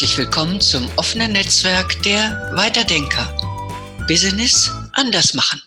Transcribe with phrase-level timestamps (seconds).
[0.00, 3.36] Herzlich willkommen zum offenen Netzwerk der Weiterdenker.
[4.08, 5.60] Business anders machen.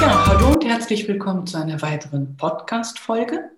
[0.00, 3.50] Ja, hallo und herzlich willkommen zu einer weiteren Podcast-Folge.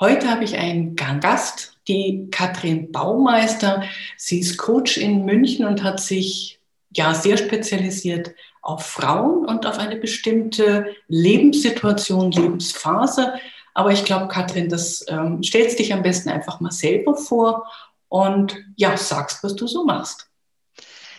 [0.00, 3.84] Heute habe ich einen Gast, die Katrin Baumeister.
[4.16, 6.58] Sie ist Coach in München und hat sich
[6.92, 13.34] ja sehr spezialisiert auf Frauen und auf eine bestimmte Lebenssituation, Lebensphase.
[13.74, 17.70] Aber ich glaube, Katrin, das ähm, stellst dich am besten einfach mal selber vor
[18.08, 20.28] und ja, sagst, was du so machst.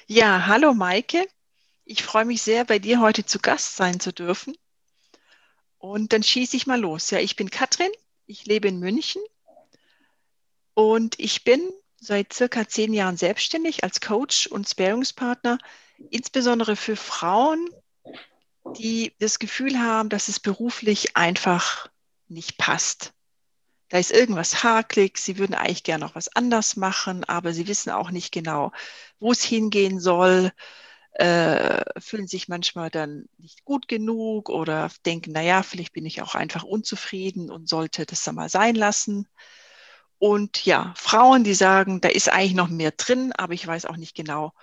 [0.08, 1.26] Ja, hallo Maike.
[1.86, 4.55] Ich freue mich sehr, bei dir heute zu Gast sein zu dürfen.
[5.78, 7.09] Und dann schieße ich mal los.
[7.09, 7.89] Ja, ich bin Katrin,
[8.28, 9.22] ich lebe in München
[10.73, 11.62] und ich bin
[12.00, 15.58] seit circa zehn Jahren selbstständig als Coach und Sparingspartner
[16.09, 17.69] insbesondere für Frauen,
[18.77, 21.89] die das Gefühl haben, dass es beruflich einfach
[22.27, 23.13] nicht passt.
[23.89, 27.89] Da ist irgendwas hakelig, sie würden eigentlich gerne noch was anders machen, aber sie wissen
[27.89, 28.72] auch nicht genau,
[29.19, 30.52] wo es hingehen soll,
[31.13, 36.35] äh, fühlen sich manchmal dann nicht gut genug oder denken, naja, vielleicht bin ich auch
[36.35, 39.27] einfach unzufrieden und sollte das dann mal sein lassen.
[40.19, 43.97] Und ja, Frauen, die sagen, da ist eigentlich noch mehr drin, aber ich weiß auch
[43.97, 44.53] nicht genau,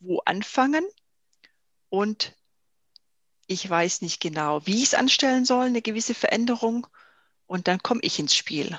[0.00, 0.84] wo anfangen
[1.88, 2.34] und
[3.46, 6.86] ich weiß nicht genau, wie ich es anstellen soll, eine gewisse Veränderung.
[7.46, 8.78] Und dann komme ich ins Spiel.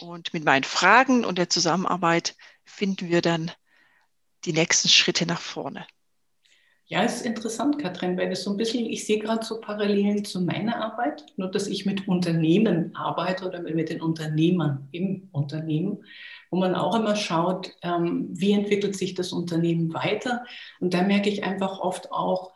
[0.00, 3.52] Und mit meinen Fragen und der Zusammenarbeit finden wir dann
[4.46, 5.86] die nächsten Schritte nach vorne.
[6.86, 10.24] Ja, es ist interessant, Katrin, weil es so ein bisschen, ich sehe gerade so Parallelen
[10.24, 16.04] zu meiner Arbeit, nur dass ich mit Unternehmen arbeite oder mit den Unternehmern im Unternehmen
[16.52, 20.44] wo man auch immer schaut, ähm, wie entwickelt sich das Unternehmen weiter.
[20.80, 22.52] Und da merke ich einfach oft auch,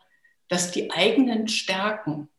[0.49, 2.29] dass die eigenen Stärken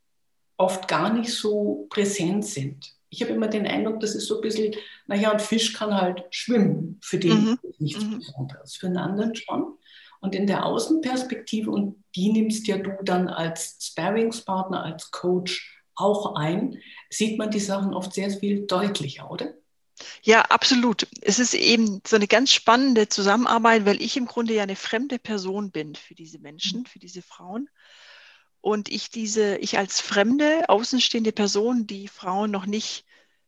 [0.56, 2.94] oft gar nicht so präsent sind.
[3.10, 4.72] Ich habe immer den Eindruck, das ist so ein bisschen,
[5.08, 7.58] naja, ein Fisch kann halt schwimmen, für den mhm.
[7.78, 8.18] nichts mhm.
[8.18, 9.78] Besonderes, für einen anderen schon.
[10.20, 16.36] Und in der Außenperspektive, und die nimmst ja du dann als Sparringspartner, als Coach auch
[16.36, 16.78] ein,
[17.10, 19.54] sieht man die Sachen oft sehr viel deutlicher, oder?
[20.22, 21.06] Ja, absolut.
[21.20, 25.18] Es ist eben so eine ganz spannende Zusammenarbeit, weil ich im Grunde ja eine fremde
[25.18, 27.68] Person bin für diese Menschen, für diese Frauen.
[28.60, 33.04] Und ich diese, ich als fremde, außenstehende Person, die Frauen noch nicht,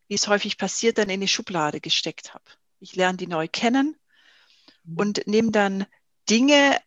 [0.09, 2.45] wie es häufig passiert, dann in eine Schublade gesteckt habe.
[2.79, 3.97] Ich lerne die neu kennen
[4.97, 5.87] und nehme dann
[6.29, 6.81] Dinge,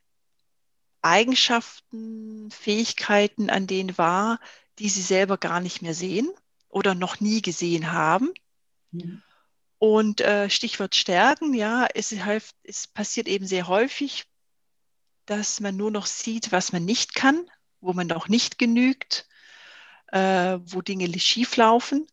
[1.02, 4.40] Eigenschaften, Fähigkeiten an denen wahr,
[4.80, 6.32] die sie selber gar nicht mehr sehen
[6.70, 8.34] oder noch nie gesehen haben.
[8.92, 9.22] Mhm.
[9.84, 12.16] Und äh, Stichwort Stärken, ja, es,
[12.64, 14.24] es passiert eben sehr häufig,
[15.26, 17.52] dass man nur noch sieht, was man nicht kann,
[17.82, 19.28] wo man noch nicht genügt,
[20.14, 22.08] äh, wo Dinge schief laufen.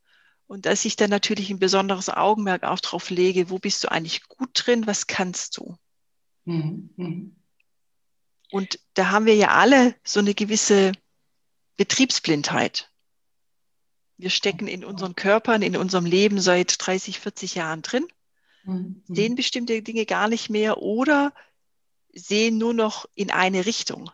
[0.49, 4.27] Und dass ich dann natürlich ein besonderes Augenmerk auch drauf lege, wo bist du eigentlich
[4.27, 5.77] gut drin, was kannst du?
[6.47, 6.91] Mhm.
[6.97, 7.37] mhm.
[8.51, 10.91] Und da haben wir ja alle so eine gewisse
[11.77, 12.90] Betriebsblindheit.
[14.21, 18.07] Wir stecken in unseren Körpern, in unserem Leben seit 30, 40 Jahren drin,
[18.65, 19.03] mhm.
[19.09, 21.33] sehen bestimmte Dinge gar nicht mehr oder
[22.13, 24.11] sehen nur noch in eine Richtung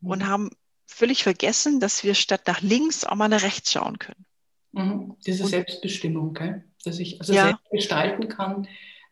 [0.00, 0.10] mhm.
[0.10, 0.50] und haben
[0.86, 4.26] völlig vergessen, dass wir statt nach links auch mal nach rechts schauen können.
[4.72, 5.16] Mhm.
[5.26, 6.64] Diese und, Selbstbestimmung, gell?
[6.84, 7.44] dass ich also ja.
[7.44, 8.68] selbst gestalten kann,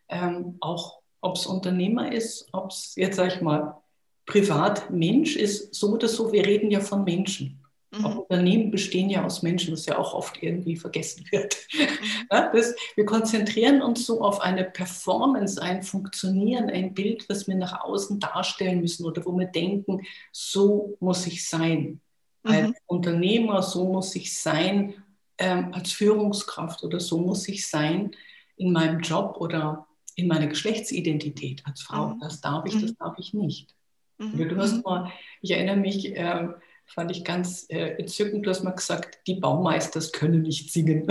[0.07, 3.81] ähm, auch ob es Unternehmer ist, ob es jetzt sage ich mal
[4.25, 7.65] privat Mensch ist, so oder so, wir reden ja von Menschen.
[7.91, 8.05] Mhm.
[8.05, 11.55] Auch Unternehmen bestehen ja aus Menschen, was ja auch oft irgendwie vergessen wird.
[11.73, 11.87] Mhm.
[12.31, 17.55] Ja, das, wir konzentrieren uns so auf eine Performance, ein Funktionieren, ein Bild, was wir
[17.55, 22.01] nach außen darstellen müssen oder wo wir denken, so muss ich sein.
[22.43, 22.51] Mhm.
[22.51, 24.93] Als Unternehmer, so muss ich sein,
[25.39, 28.11] ähm, als Führungskraft oder so muss ich sein
[28.57, 32.09] in meinem Job oder in meiner Geschlechtsidentität als Frau.
[32.09, 32.19] Mhm.
[32.19, 32.97] Das darf ich, das mhm.
[32.99, 33.73] darf ich nicht.
[34.19, 34.49] Mhm.
[34.49, 35.11] Du hast mal,
[35.41, 36.49] ich erinnere mich, äh,
[36.93, 38.45] fand ich ganz äh, entzückend.
[38.45, 41.07] Du hast mal gesagt, die Baumeisters können nicht singen.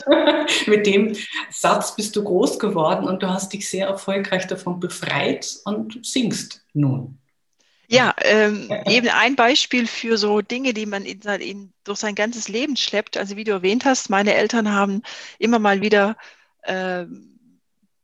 [0.66, 1.16] Mit dem
[1.50, 6.64] Satz bist du groß geworden und du hast dich sehr erfolgreich davon befreit und singst
[6.72, 7.18] nun.
[7.88, 12.48] Ja, ähm, eben ein Beispiel für so Dinge, die man in, in, durch sein ganzes
[12.48, 13.16] Leben schleppt.
[13.16, 15.02] Also wie du erwähnt hast, meine Eltern haben
[15.38, 16.16] immer mal wieder
[16.62, 17.04] äh,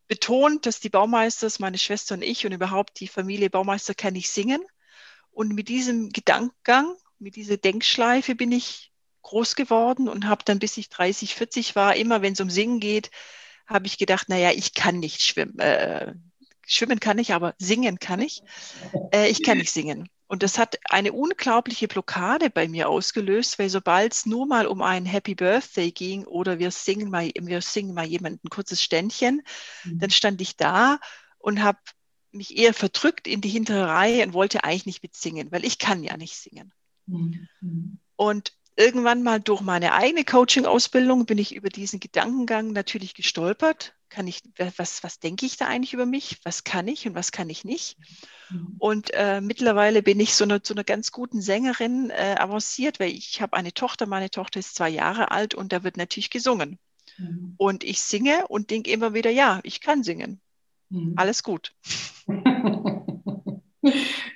[0.06, 4.30] betont, dass die Baumeisters, meine Schwester und ich und überhaupt die Familie Baumeister kann nicht
[4.30, 4.60] singen.
[5.30, 8.92] Und mit diesem Gedankengang mit dieser Denkschleife bin ich
[9.22, 12.80] groß geworden und habe dann, bis ich 30, 40 war, immer wenn es um Singen
[12.80, 13.10] geht,
[13.66, 15.58] habe ich gedacht, naja, ich kann nicht schwimmen.
[15.58, 16.14] Äh,
[16.66, 18.42] schwimmen kann ich, aber singen kann ich.
[19.12, 20.08] Äh, ich kann nicht singen.
[20.26, 24.82] Und das hat eine unglaubliche Blockade bei mir ausgelöst, weil sobald es nur mal um
[24.82, 29.42] ein Happy Birthday ging oder wir singen mal, wir singen mal jemand ein kurzes Ständchen,
[29.84, 29.98] mhm.
[29.98, 31.00] dann stand ich da
[31.38, 31.78] und habe
[32.30, 36.04] mich eher verdrückt in die hintere Reihe und wollte eigentlich nicht mitsingen, weil ich kann
[36.04, 36.74] ja nicht singen.
[37.08, 37.98] Mhm.
[38.16, 43.94] Und irgendwann mal durch meine eigene Coaching-Ausbildung bin ich über diesen Gedankengang natürlich gestolpert.
[44.08, 44.42] Kann ich,
[44.76, 46.38] was, was denke ich da eigentlich über mich?
[46.44, 47.98] Was kann ich und was kann ich nicht?
[48.50, 48.76] Mhm.
[48.78, 53.10] Und äh, mittlerweile bin ich so eine, zu einer ganz guten Sängerin äh, avanciert, weil
[53.10, 56.78] ich habe eine Tochter, meine Tochter ist zwei Jahre alt und da wird natürlich gesungen.
[57.18, 57.54] Mhm.
[57.58, 60.40] Und ich singe und denke immer wieder, ja, ich kann singen.
[60.88, 61.14] Mhm.
[61.16, 61.74] Alles gut.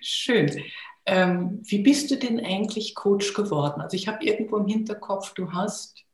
[0.00, 0.62] Schön.
[1.04, 3.80] Ähm, wie bist du denn eigentlich Coach geworden?
[3.80, 6.04] Also ich habe irgendwo im Hinterkopf, du hast,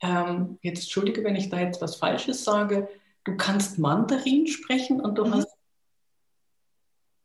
[0.00, 2.88] ähm, jetzt entschuldige, wenn ich da jetzt was Falsches sage,
[3.24, 5.34] du kannst Mandarin sprechen und du mhm.
[5.34, 5.48] hast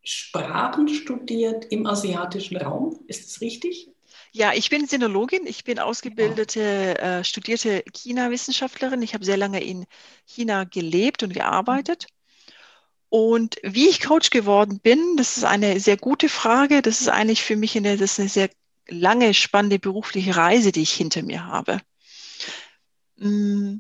[0.04, 3.00] Sprachen studiert im asiatischen Raum.
[3.08, 3.90] Ist das richtig?
[4.32, 5.48] Ja, ich bin Sinologin.
[5.48, 9.02] Ich bin ausgebildete, äh, studierte China-Wissenschaftlerin.
[9.02, 9.86] Ich habe sehr lange in
[10.26, 12.08] China gelebt und gearbeitet.
[13.10, 16.82] Und wie ich Coach geworden bin, das ist eine sehr gute Frage.
[16.82, 18.50] Das ist eigentlich für mich eine, das ist eine sehr
[18.88, 21.82] lange, spannende berufliche Reise, die ich hinter mir habe.
[23.18, 23.78] Mm.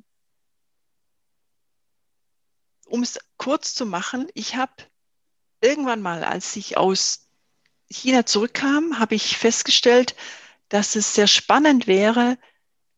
[2.88, 4.72] Um es kurz zu machen, ich habe
[5.60, 7.28] irgendwann mal, als ich aus
[7.90, 10.16] China zurückkam, habe ich festgestellt,
[10.70, 12.38] dass es sehr spannend wäre,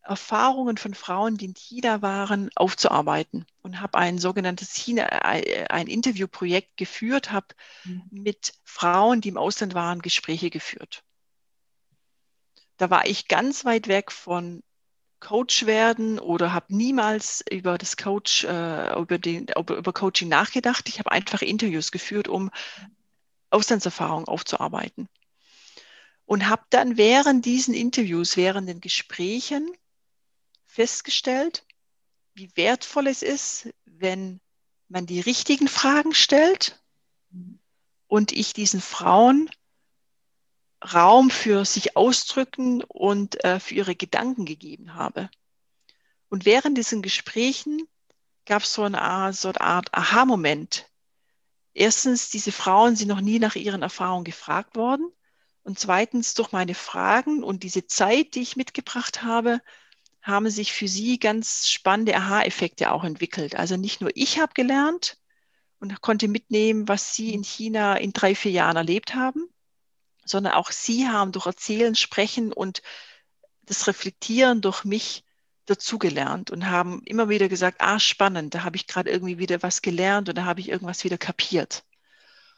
[0.01, 5.87] Erfahrungen von Frauen, die in China waren, aufzuarbeiten und habe ein sogenanntes China, äh, ein
[5.87, 7.47] Interviewprojekt geführt, habe
[7.83, 8.03] mhm.
[8.09, 11.03] mit Frauen, die im Ausland waren, Gespräche geführt.
[12.77, 14.63] Da war ich ganz weit weg von
[15.19, 20.87] Coach werden oder habe niemals über das Coach, äh, über, den, über Coaching nachgedacht.
[20.87, 22.49] Ich habe einfach Interviews geführt, um
[23.49, 25.09] Auslandserfahrungen aufzuarbeiten.
[26.25, 29.69] Und habe dann während diesen Interviews, während den Gesprächen
[30.67, 31.65] festgestellt,
[32.37, 34.39] wie wertvoll es ist, wenn
[34.89, 36.79] man die richtigen Fragen stellt
[38.07, 39.49] und ich diesen Frauen
[40.93, 45.29] Raum für sich ausdrücken und äh, für ihre Gedanken gegeben habe.
[46.29, 47.81] Und während diesen Gesprächen
[48.45, 50.87] gab es so eine so eine Art Aha-Moment.
[51.73, 55.11] Erstens, diese Frauen sind noch nie nach ihren Erfahrungen gefragt worden.
[55.63, 59.61] Und zweitens, durch meine Fragen und diese Zeit, die ich mitgebracht habe,
[60.27, 63.55] haben sich für sie ganz spannende Aha-Effekte auch entwickelt.
[63.55, 65.17] Also nicht nur ich habe gelernt
[65.79, 69.47] und konnte mitnehmen, was sie in China in drei, vier Jahren erlebt haben,
[70.25, 72.81] sondern auch sie haben durch Erzählen, Sprechen und
[73.63, 75.23] das Reflektieren durch mich
[75.65, 79.81] dazugelernt und haben immer wieder gesagt, ah, spannend, da habe ich gerade irgendwie wieder was
[79.81, 81.83] gelernt und da habe ich irgendwas wieder kapiert.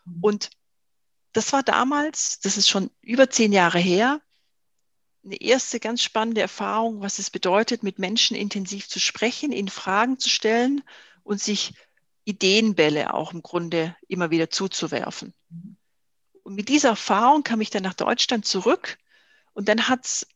[0.06, 0.18] Mhm.
[0.22, 0.50] Und
[1.34, 4.22] das war damals, das ist schon über zehn Jahre her,
[5.24, 10.18] eine erste ganz spannende Erfahrung, was es bedeutet, mit Menschen intensiv zu sprechen, ihnen Fragen
[10.18, 10.84] zu stellen
[11.24, 11.74] und sich
[12.26, 15.34] Ideenbälle auch im Grunde immer wieder zuzuwerfen.
[16.44, 18.98] Und mit dieser Erfahrung kam ich dann nach Deutschland zurück
[19.54, 20.28] und dann hat es,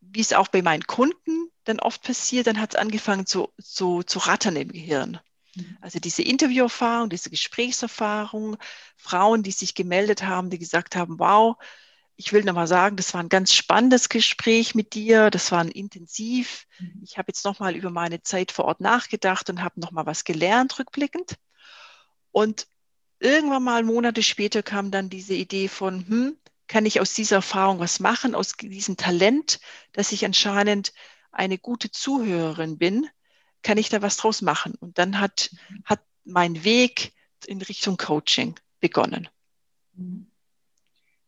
[0.00, 4.02] wie es auch bei meinen Kunden dann oft passiert, dann hat es angefangen zu, zu,
[4.02, 5.20] zu rattern im Gehirn.
[5.80, 8.56] Also diese Interviewerfahrung, diese Gesprächserfahrung,
[8.96, 11.56] Frauen, die sich gemeldet haben, die gesagt haben, wow,
[12.16, 15.30] ich will nochmal sagen, das war ein ganz spannendes Gespräch mit dir.
[15.30, 16.66] Das war ein intensiv.
[16.78, 17.00] Mhm.
[17.02, 20.78] Ich habe jetzt nochmal über meine Zeit vor Ort nachgedacht und habe nochmal was gelernt,
[20.78, 21.36] rückblickend.
[22.30, 22.66] Und
[23.18, 27.78] irgendwann mal Monate später kam dann diese Idee von, hm, kann ich aus dieser Erfahrung
[27.78, 29.60] was machen, aus diesem Talent,
[29.92, 30.92] dass ich anscheinend
[31.32, 33.08] eine gute Zuhörerin bin,
[33.62, 34.74] kann ich da was draus machen?
[34.78, 35.82] Und dann hat, mhm.
[35.84, 37.12] hat mein Weg
[37.46, 39.28] in Richtung Coaching begonnen.
[39.94, 40.30] Mhm.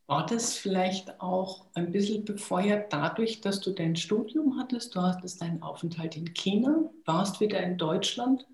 [0.07, 4.95] War das vielleicht auch ein bisschen befeuert dadurch, dass du dein Studium hattest?
[4.95, 8.47] Du hattest deinen Aufenthalt in China, warst wieder in Deutschland.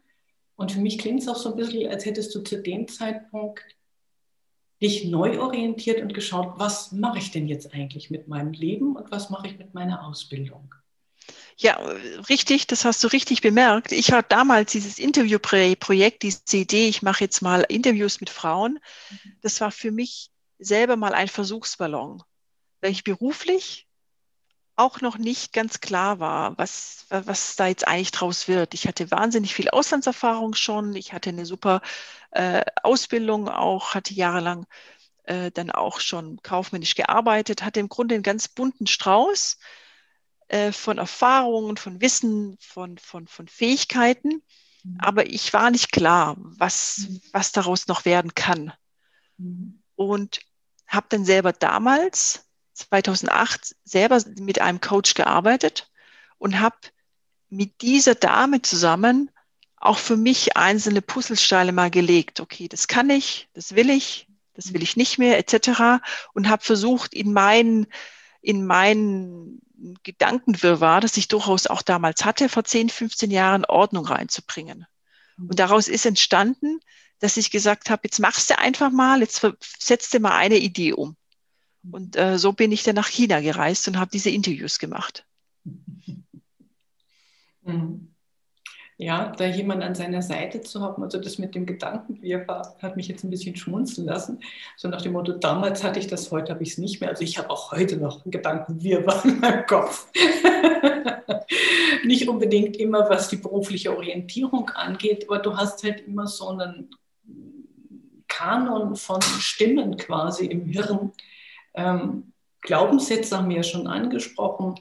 [0.56, 3.60] Und für mich klingt es auch so ein bisschen, als hättest du zu dem Zeitpunkt
[4.80, 9.10] dich neu orientiert und geschaut, was mache ich denn jetzt eigentlich mit meinem Leben und
[9.12, 10.74] was mache ich mit meiner Ausbildung?
[11.56, 11.76] Ja,
[12.28, 13.92] richtig, das hast du richtig bemerkt.
[13.92, 18.80] Ich hatte damals dieses Interviewprojekt, diese Idee, ich mache jetzt mal Interviews mit Frauen.
[19.10, 19.36] Mhm.
[19.42, 20.31] Das war für mich
[20.64, 22.22] selber mal ein Versuchsballon,
[22.80, 23.86] weil ich beruflich
[24.76, 28.74] auch noch nicht ganz klar war, was, was da jetzt eigentlich draus wird.
[28.74, 30.96] Ich hatte wahnsinnig viel Auslandserfahrung schon.
[30.96, 31.82] Ich hatte eine super
[32.30, 34.66] äh, Ausbildung auch, hatte jahrelang
[35.24, 39.58] äh, dann auch schon kaufmännisch gearbeitet, hatte im Grunde einen ganz bunten Strauß
[40.48, 44.42] äh, von Erfahrungen, von Wissen, von, von, von Fähigkeiten.
[44.84, 44.98] Mhm.
[45.00, 47.20] Aber ich war nicht klar, was, mhm.
[47.32, 48.72] was daraus noch werden kann.
[49.36, 49.82] Mhm.
[49.96, 50.40] Und
[50.92, 52.44] habe dann selber damals,
[52.74, 55.90] 2008, selber mit einem Coach gearbeitet
[56.38, 56.76] und habe
[57.48, 59.30] mit dieser Dame zusammen
[59.76, 62.40] auch für mich einzelne Puzzlesteine mal gelegt.
[62.40, 66.02] Okay, das kann ich, das will ich, das will ich nicht mehr, etc.
[66.34, 67.86] Und habe versucht, in meinen,
[68.40, 69.60] in meinen
[70.02, 74.86] Gedankenwirrwarr, das ich durchaus auch damals hatte, vor 10, 15 Jahren Ordnung reinzubringen.
[75.38, 76.80] Und daraus ist entstanden,
[77.22, 79.46] dass ich gesagt habe, jetzt machst du einfach mal, jetzt
[79.78, 81.16] setzt du mal eine Idee um.
[81.90, 85.24] Und äh, so bin ich dann nach China gereist und habe diese Interviews gemacht.
[87.64, 88.12] Mhm.
[88.98, 93.06] Ja, da jemand an seiner Seite zu haben, also das mit dem Gedankenwirrwarr hat mich
[93.06, 94.40] jetzt ein bisschen schmunzeln lassen.
[94.76, 97.10] So nach dem Motto, damals hatte ich das, heute habe ich es nicht mehr.
[97.10, 100.08] Also ich habe auch heute noch einen Gedankenwirrwarr in meinem Kopf.
[102.04, 106.90] nicht unbedingt immer, was die berufliche Orientierung angeht, aber du hast halt immer so einen
[108.32, 111.12] Kanon von Stimmen quasi im Hirn.
[111.74, 114.76] Ähm, Glaubenssätze haben wir ja schon angesprochen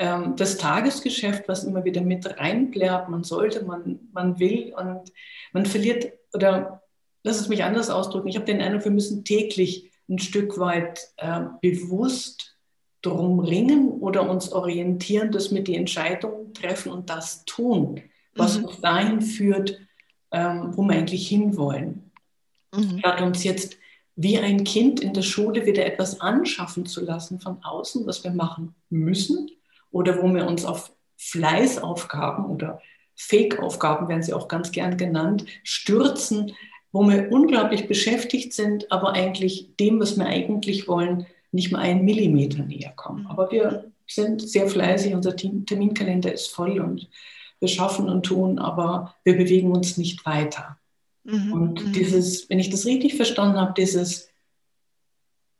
[0.00, 5.12] ähm, das Tagesgeschäft, was immer wieder mit reinblärt, man sollte, man, man will und
[5.52, 6.82] man verliert, oder
[7.22, 11.00] lass es mich anders ausdrücken, ich habe den Eindruck, wir müssen täglich ein Stück weit
[11.18, 12.56] äh, bewusst
[13.02, 18.00] drum ringen oder uns orientieren, dass wir die Entscheidungen treffen und das tun,
[18.34, 18.64] was mhm.
[18.64, 19.78] uns dahin führt,
[20.32, 22.09] ähm, wo wir eigentlich hinwollen.
[22.74, 22.98] Mhm.
[22.98, 23.76] Statt uns jetzt
[24.16, 28.32] wie ein Kind in der Schule wieder etwas anschaffen zu lassen von außen, was wir
[28.32, 29.50] machen müssen,
[29.92, 32.80] oder wo wir uns auf Fleißaufgaben oder
[33.16, 36.52] Fake-Aufgaben werden sie auch ganz gern genannt, stürzen,
[36.92, 42.04] wo wir unglaublich beschäftigt sind, aber eigentlich dem, was wir eigentlich wollen, nicht mal einen
[42.04, 43.26] Millimeter näher kommen.
[43.26, 47.08] Aber wir sind sehr fleißig, unser Terminkalender ist voll und
[47.60, 50.78] wir schaffen und tun, aber wir bewegen uns nicht weiter.
[51.24, 51.52] Mhm.
[51.52, 51.92] Und mhm.
[51.92, 54.28] dieses, wenn ich das richtig verstanden habe, dieses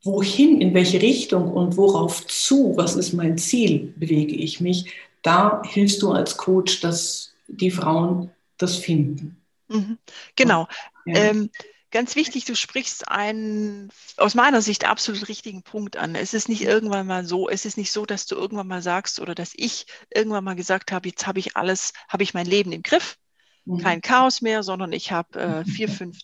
[0.03, 4.91] wohin, in welche Richtung und worauf zu, was ist mein Ziel, bewege ich mich,
[5.21, 9.37] da hilfst du als Coach, dass die Frauen das finden.
[9.67, 9.97] Mhm.
[10.35, 10.67] Genau.
[11.05, 11.15] Ja.
[11.17, 11.51] Ähm,
[11.91, 16.15] ganz wichtig, du sprichst einen aus meiner Sicht absolut richtigen Punkt an.
[16.15, 19.19] Es ist nicht irgendwann mal so, es ist nicht so, dass du irgendwann mal sagst
[19.19, 22.71] oder dass ich irgendwann mal gesagt habe, jetzt habe ich alles, habe ich mein Leben
[22.71, 23.17] im Griff,
[23.65, 23.79] mhm.
[23.79, 26.19] kein Chaos mehr, sondern ich habe äh, vier, fünf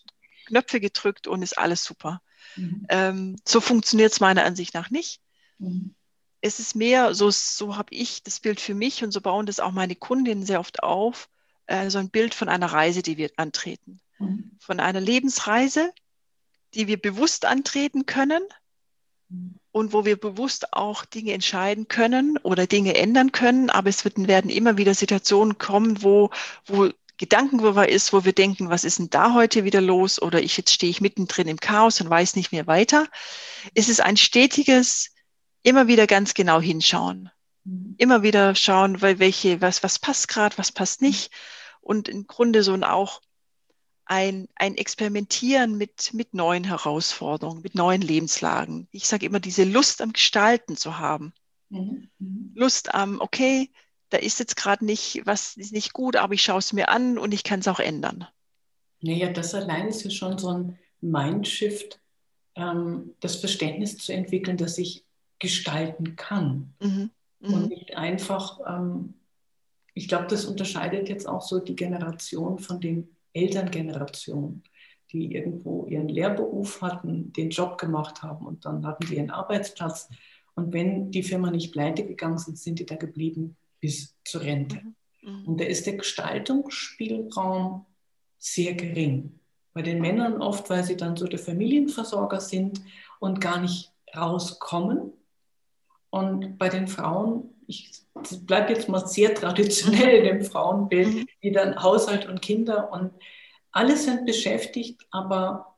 [0.48, 2.22] Knöpfe gedrückt und ist alles super.
[2.56, 2.86] Mhm.
[2.90, 5.22] Ähm, so funktioniert es meiner Ansicht nach nicht.
[5.60, 5.94] Mhm.
[6.42, 9.60] Es ist mehr, so, so habe ich das Bild für mich und so bauen das
[9.60, 11.30] auch meine Kundinnen sehr oft auf,
[11.66, 14.00] äh, so ein Bild von einer Reise, die wir antreten.
[14.20, 14.52] Mhm.
[14.60, 15.92] Von einer Lebensreise,
[16.74, 18.44] die wir bewusst antreten können
[19.30, 19.56] mhm.
[19.72, 23.70] und wo wir bewusst auch Dinge entscheiden können oder Dinge ändern können.
[23.70, 26.30] Aber es werden immer wieder Situationen kommen, wo,
[26.66, 30.22] wo Gedankenwirrwarr ist, wo wir denken, was ist denn da heute wieder los?
[30.22, 33.08] Oder ich jetzt stehe ich mittendrin im Chaos und weiß nicht mehr weiter.
[33.74, 35.16] Es ist ein stetiges,
[35.64, 37.30] immer wieder ganz genau hinschauen.
[37.64, 37.96] Mhm.
[37.98, 41.32] Immer wieder schauen, weil welche, was, was passt gerade, was passt nicht.
[41.82, 43.22] Und im Grunde so ein auch
[44.06, 48.88] ein, ein Experimentieren mit, mit neuen Herausforderungen, mit neuen Lebenslagen.
[48.92, 51.34] Ich sage immer, diese Lust am Gestalten zu haben.
[51.70, 52.10] Mhm.
[52.20, 52.52] mhm.
[52.56, 53.72] Lust am, okay,
[54.10, 57.18] da ist jetzt gerade nicht, was ist nicht gut, aber ich schaue es mir an
[57.18, 58.26] und ich kann es auch ändern.
[59.02, 62.00] Naja, das allein ist ja schon so ein Mindshift,
[62.56, 65.06] ähm, das Verständnis zu entwickeln, dass ich
[65.40, 66.74] gestalten kann.
[66.80, 67.12] Mhm.
[67.40, 67.54] Mhm.
[67.54, 69.14] Und nicht einfach, ähm,
[69.94, 74.64] ich glaube, das unterscheidet jetzt auch so die Generation von den Elterngenerationen,
[75.12, 80.10] die irgendwo ihren Lehrberuf hatten, den Job gemacht haben und dann hatten sie ihren Arbeitsplatz.
[80.56, 84.82] Und wenn die Firma nicht pleite gegangen sind, sind die da geblieben bis zur Rente.
[85.22, 85.48] Mhm.
[85.48, 87.86] Und da ist der Gestaltungsspielraum
[88.38, 89.40] sehr gering.
[89.74, 92.82] Bei den Männern oft, weil sie dann so der Familienversorger sind
[93.20, 95.14] und gar nicht rauskommen.
[96.10, 97.92] Und bei den Frauen, ich
[98.46, 101.28] bleibe jetzt mal sehr traditionell in dem Frauenbild, mhm.
[101.44, 103.12] die dann Haushalt und Kinder und
[103.72, 105.78] alle sind beschäftigt, aber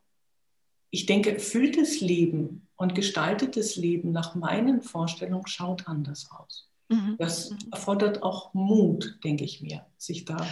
[0.89, 6.68] ich denke, erfülltes Leben und gestaltetes Leben nach meinen Vorstellungen schaut anders aus.
[6.89, 7.15] Mhm.
[7.17, 10.45] Das erfordert auch Mut, denke ich mir, sich da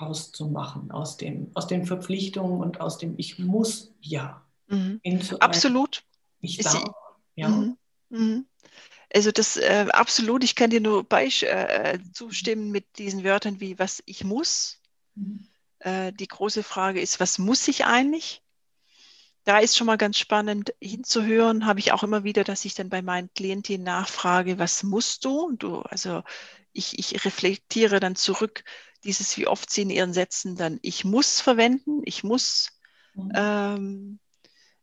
[0.00, 4.42] rauszumachen aus, dem, aus den Verpflichtungen und aus dem Ich muss ja.
[4.66, 5.00] Mhm.
[5.40, 6.02] Absolut.
[6.40, 6.84] Ich darf.
[7.36, 7.48] Ja.
[7.48, 7.76] Mhm.
[8.08, 8.46] mhm.
[9.14, 13.78] Also das äh, absolut, ich kann dir nur beisch, äh, zustimmen mit diesen Wörtern wie
[13.78, 14.80] was ich muss.
[15.14, 15.46] Mhm.
[15.78, 18.42] Äh, die große Frage ist, was muss ich eigentlich?
[19.44, 22.88] Da ist schon mal ganz spannend hinzuhören, habe ich auch immer wieder, dass ich dann
[22.88, 25.52] bei meinen Klientinnen nachfrage, was musst du?
[25.56, 26.22] du also
[26.72, 28.64] ich, ich reflektiere dann zurück,
[29.04, 32.70] dieses, wie oft sie in ihren Sätzen dann ich muss verwenden, ich muss
[33.14, 33.32] mhm.
[33.34, 34.18] ähm,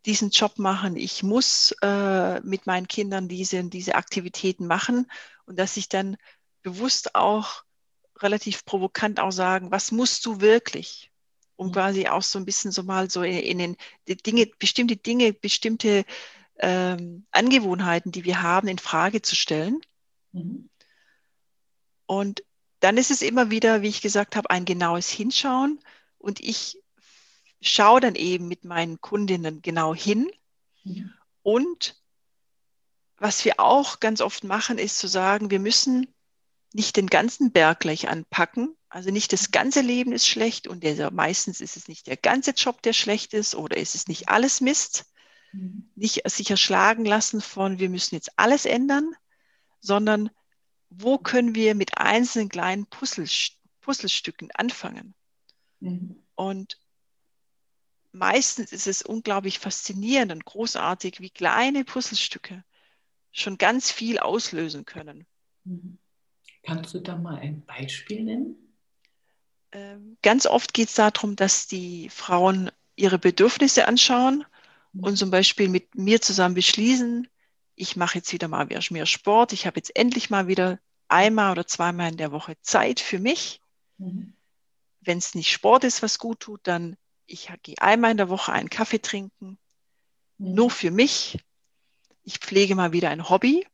[0.06, 5.12] diesen Job machen, ich muss äh, mit meinen Kindern diese, diese Aktivitäten machen
[5.46, 6.18] und dass ich dann
[6.62, 7.64] bewusst auch
[8.20, 11.11] relativ provokant auch sagen, was musst du wirklich?
[11.56, 13.78] Um quasi auch so ein bisschen so mal so in, in
[14.08, 16.06] den Dinge, bestimmte Dinge, bestimmte
[16.58, 19.82] ähm, Angewohnheiten, die wir haben, in Frage zu stellen.
[20.32, 20.70] Mhm.
[22.06, 22.44] Und
[22.80, 25.80] dann ist es immer wieder, wie ich gesagt habe, ein genaues Hinschauen.
[26.18, 26.80] Und ich
[27.62, 30.32] schaue dann eben mit meinen Kundinnen genau hin.
[30.84, 31.14] Mhm.
[31.44, 32.02] Und
[33.18, 36.08] was wir auch ganz oft machen, ist zu sagen, wir müssen
[36.74, 38.76] nicht den ganzen Berg gleich anpacken.
[38.92, 42.52] Also nicht das ganze Leben ist schlecht und der, meistens ist es nicht der ganze
[42.52, 45.06] Job, der schlecht ist oder ist es nicht alles Mist.
[45.54, 45.90] Mhm.
[45.96, 49.14] Nicht sich erschlagen lassen von, wir müssen jetzt alles ändern,
[49.80, 50.30] sondern
[50.90, 53.30] wo können wir mit einzelnen kleinen Puzzle,
[53.80, 55.16] Puzzlestücken anfangen?
[55.80, 56.22] Mhm.
[56.36, 56.78] Und
[58.12, 62.66] meistens ist es unglaublich faszinierend und großartig, wie kleine Puzzlestücke
[63.32, 65.26] schon ganz viel auslösen können.
[65.64, 65.98] Mhm.
[66.64, 68.71] Kannst du da mal ein Beispiel nennen?
[69.72, 74.46] Ähm, ganz oft geht es darum, dass die Frauen ihre Bedürfnisse anschauen
[74.94, 75.04] mhm.
[75.04, 77.28] und zum Beispiel mit mir zusammen beschließen,
[77.76, 81.66] ich mache jetzt wieder mal mehr Sport, ich habe jetzt endlich mal wieder einmal oder
[81.66, 83.62] zweimal in der Woche Zeit für mich.
[83.98, 84.34] Mhm.
[85.02, 88.52] Wenn es nicht Sport ist, was gut tut, dann ich gehe einmal in der Woche
[88.52, 89.58] einen Kaffee trinken,
[90.38, 90.54] mhm.
[90.54, 91.40] nur für mich.
[92.24, 93.66] Ich pflege mal wieder ein Hobby.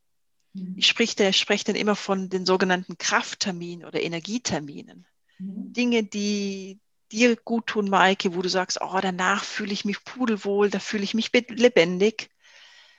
[0.53, 0.75] Mhm.
[0.77, 5.05] Ich spreche, spreche dann immer von den sogenannten Kraftterminen oder Energieterminen.
[5.39, 5.73] Mhm.
[5.73, 6.79] Dinge, die
[7.11, 11.03] dir gut tun, Maike, wo du sagst, oh, danach fühle ich mich pudelwohl, da fühle
[11.03, 12.29] ich mich lebendig.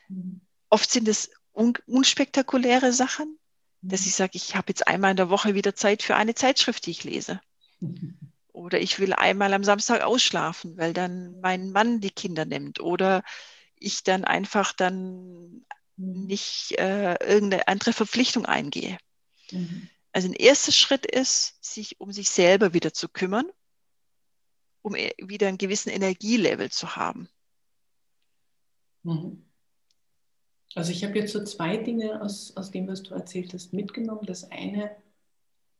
[0.08, 0.40] Mhm.
[0.70, 3.38] Oft sind es un unspektakuläre Sachen,
[3.82, 4.06] dass mhm.
[4.06, 6.92] ich sage, ich habe jetzt einmal in der Woche wieder Zeit für eine Zeitschrift, die
[6.92, 7.40] ich lese.
[8.52, 12.80] Oder ich will einmal am Samstag ausschlafen, weil dann mein Mann die Kinder nimmt.
[12.80, 13.22] Oder
[13.76, 15.64] ich dann einfach dann
[15.96, 18.98] nicht äh, irgendeine andere Verpflichtung eingehe.
[19.52, 19.88] Mhm.
[20.12, 23.46] Also ein erster Schritt ist, sich um sich selber wieder zu kümmern,
[24.82, 27.28] um e, wieder einen gewissen Energielevel zu haben.
[29.02, 29.44] Mhm.
[30.74, 34.26] Also ich habe jetzt so zwei Dinge aus, aus dem, was du erzählt hast, mitgenommen.
[34.26, 34.90] Das eine,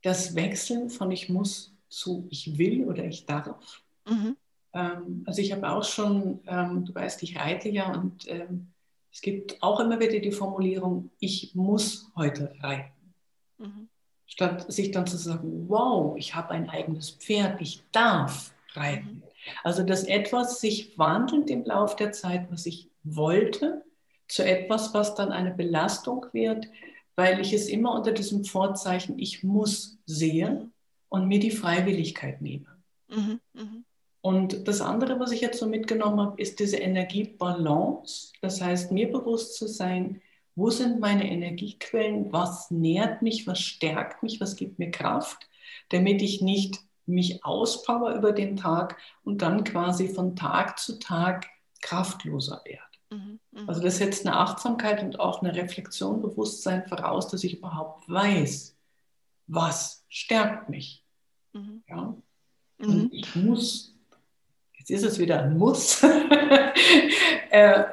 [0.03, 3.83] das Wechseln von ich muss zu ich will oder ich darf.
[4.07, 4.37] Mhm.
[4.73, 8.73] Ähm, also ich habe auch schon, ähm, du weißt, ich reite ja und ähm,
[9.11, 13.14] es gibt auch immer wieder die Formulierung, ich muss heute reiten.
[13.59, 13.88] Mhm.
[14.29, 19.17] Statt sich dann zu sagen, wow, ich habe ein eigenes Pferd, ich darf reiten.
[19.17, 19.23] Mhm.
[19.64, 23.83] Also dass etwas sich wandelt im Laufe der Zeit, was ich wollte,
[24.29, 26.69] zu etwas, was dann eine Belastung wird,
[27.17, 30.69] weil ich es immer unter diesem Vorzeichen, ich muss sehe
[31.09, 32.67] und mir die Freiwilligkeit nehme.
[33.09, 33.41] Mhm.
[33.55, 33.85] Mhm.
[34.21, 38.33] Und das andere, was ich jetzt so mitgenommen habe, ist diese Energiebalance.
[38.43, 40.21] Das heißt, mir bewusst zu sein,
[40.59, 45.49] wo sind meine Energiequellen, was nährt mich, was stärkt mich, was gibt mir Kraft,
[45.88, 51.47] damit ich nicht mich auspower über den Tag und dann quasi von Tag zu Tag
[51.81, 52.83] kraftloser werde.
[53.11, 53.68] Mhm, mh.
[53.68, 58.77] Also das setzt eine Achtsamkeit und auch eine Reflexion, Bewusstsein voraus, dass ich überhaupt weiß,
[59.47, 61.05] was stärkt mich.
[61.53, 61.85] Mhm.
[61.88, 62.16] Ja?
[62.79, 63.09] Und mhm.
[63.12, 63.94] ich muss
[64.79, 66.03] jetzt ist es wieder ein Muss,
[67.51, 67.85] äh,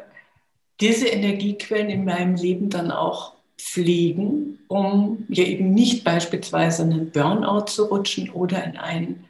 [0.82, 7.12] diese Energiequellen in meinem Leben dann auch pflegen, um ja eben nicht beispielsweise in einen
[7.12, 9.26] Burnout zu rutschen oder in ein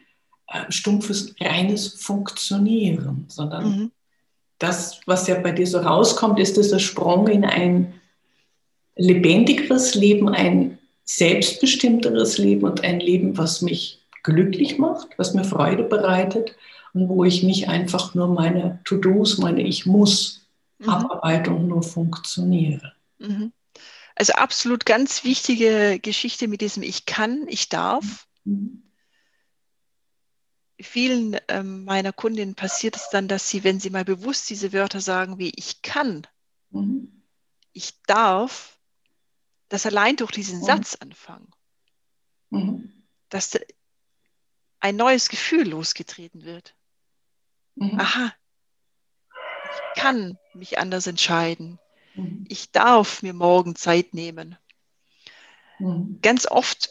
[0.47, 3.91] äh, stumpfes, reines Funktionieren, sondern mhm.
[4.59, 7.93] das, was ja bei dir so rauskommt, ist dieser Sprung in ein
[8.95, 15.83] lebendigeres Leben, ein selbstbestimmteres Leben und ein Leben, was mich glücklich macht, was mir Freude
[15.83, 16.55] bereitet
[16.93, 20.44] und wo ich nicht einfach nur meine To-Dos, meine Ich muss
[20.79, 20.89] mhm.
[20.89, 22.93] Abarbeitung nur funktioniere.
[23.17, 23.53] Mhm.
[24.15, 28.27] Also absolut ganz wichtige Geschichte mit diesem Ich kann, ich darf.
[28.45, 28.83] Mhm.
[30.79, 35.01] Vielen ähm, meiner Kundinnen passiert es dann, dass sie, wenn sie mal bewusst diese Wörter
[35.01, 36.27] sagen wie ich kann,
[36.69, 37.23] mhm.
[37.71, 38.79] ich darf,
[39.69, 40.65] das allein durch diesen mhm.
[40.65, 41.51] Satz anfangen.
[43.29, 43.59] Dass
[44.79, 46.75] ein neues Gefühl losgetreten wird.
[47.97, 48.33] Aha,
[49.75, 51.79] ich kann mich anders entscheiden.
[52.15, 52.45] Mhm.
[52.49, 54.57] Ich darf mir morgen Zeit nehmen.
[55.79, 56.19] Mhm.
[56.21, 56.89] Ganz oft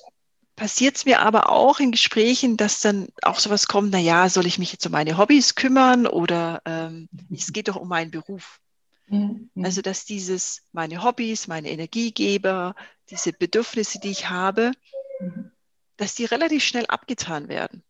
[0.56, 4.58] passiert es mir aber auch in Gesprächen, dass dann auch sowas kommt, naja, soll ich
[4.58, 8.60] mich jetzt um meine Hobbys kümmern oder ähm, es geht doch um meinen Beruf.
[9.08, 9.50] Mhm.
[9.62, 12.74] Also dass dieses, meine Hobbys, meine Energiegeber,
[13.10, 14.72] diese Bedürfnisse, die ich habe,
[15.20, 15.50] mhm.
[15.96, 17.82] dass die relativ schnell abgetan werden.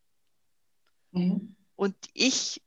[1.77, 2.63] Und ich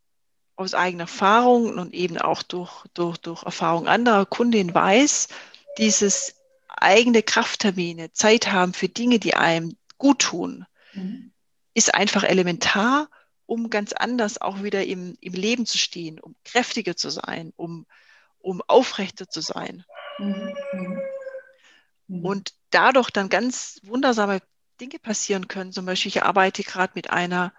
[0.58, 5.30] aus eigener Erfahrung und eben auch durch, durch, durch Erfahrung anderer Kundinnen weiß,
[5.78, 6.36] dieses
[6.68, 11.32] eigene Krafttermine, Zeit haben für Dinge, die einem gut tun, mhm.
[11.74, 13.10] ist einfach elementar,
[13.46, 17.86] um ganz anders auch wieder im, im Leben zu stehen, um kräftiger zu sein, um,
[18.40, 19.86] um aufrechter zu sein.
[20.18, 20.54] Mhm.
[22.08, 22.26] Mhm.
[22.26, 24.42] Und dadurch dann ganz wundersame
[24.82, 25.72] Dinge passieren können.
[25.72, 27.54] Zum Beispiel, ich arbeite gerade mit einer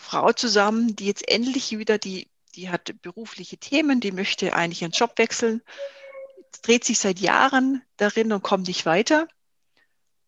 [0.00, 4.92] Frau zusammen, die jetzt endlich wieder die, die hat berufliche Themen, die möchte eigentlich ihren
[4.92, 5.62] Job wechseln,
[6.62, 9.28] dreht sich seit Jahren darin und kommt nicht weiter.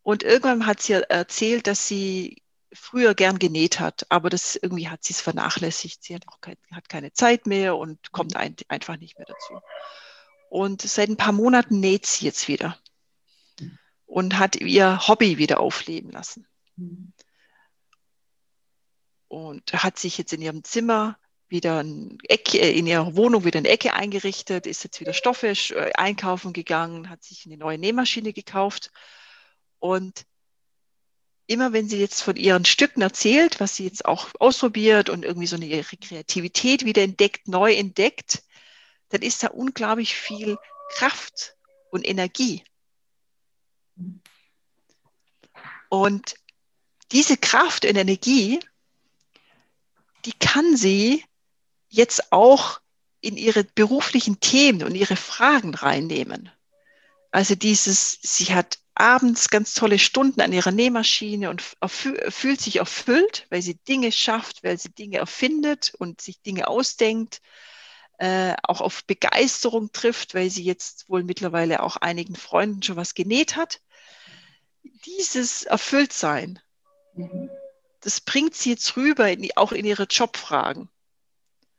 [0.03, 5.05] Und irgendwann hat sie erzählt, dass sie früher gern genäht hat, aber das irgendwie hat
[5.05, 6.03] sie es vernachlässigt.
[6.03, 9.61] Sie hat auch kein, hat keine Zeit mehr und kommt ein, einfach nicht mehr dazu.
[10.49, 12.79] Und seit ein paar Monaten näht sie jetzt wieder
[14.07, 16.47] und hat ihr Hobby wieder aufleben lassen.
[19.33, 21.19] Und hat sich jetzt in ihrem Zimmer
[21.49, 25.47] wieder ein Ecke, äh, in ihrer Wohnung wieder eine Ecke eingerichtet, ist jetzt wieder Stoffe
[25.47, 28.91] äh, einkaufen gegangen, hat sich eine neue Nähmaschine gekauft.
[29.79, 30.27] Und
[31.47, 35.47] immer wenn sie jetzt von ihren Stücken erzählt, was sie jetzt auch ausprobiert und irgendwie
[35.47, 38.43] so eine ihre Kreativität wieder entdeckt, neu entdeckt,
[39.09, 40.59] dann ist da unglaublich viel
[40.91, 41.57] Kraft
[41.91, 42.65] und Energie.
[45.89, 46.35] Und
[47.13, 48.61] diese Kraft und Energie,
[50.25, 51.25] die kann sie
[51.89, 52.81] jetzt auch
[53.21, 56.51] in ihre beruflichen Themen und ihre Fragen reinnehmen.
[57.31, 63.47] Also dieses, sie hat abends ganz tolle Stunden an ihrer Nähmaschine und fühlt sich erfüllt,
[63.51, 67.41] weil sie Dinge schafft, weil sie Dinge erfindet und sich Dinge ausdenkt,
[68.19, 73.15] äh, auch auf Begeisterung trifft, weil sie jetzt wohl mittlerweile auch einigen Freunden schon was
[73.15, 73.81] genäht hat
[75.05, 76.61] dieses Erfülltsein,
[77.15, 77.51] mhm.
[78.03, 80.89] Das bringt sie jetzt rüber, in die, auch in ihre Jobfragen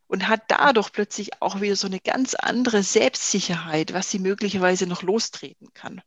[0.07, 5.01] und hat dadurch plötzlich auch wieder so eine ganz andere Selbstsicherheit, was sie möglicherweise noch
[5.01, 6.01] lostreten kann.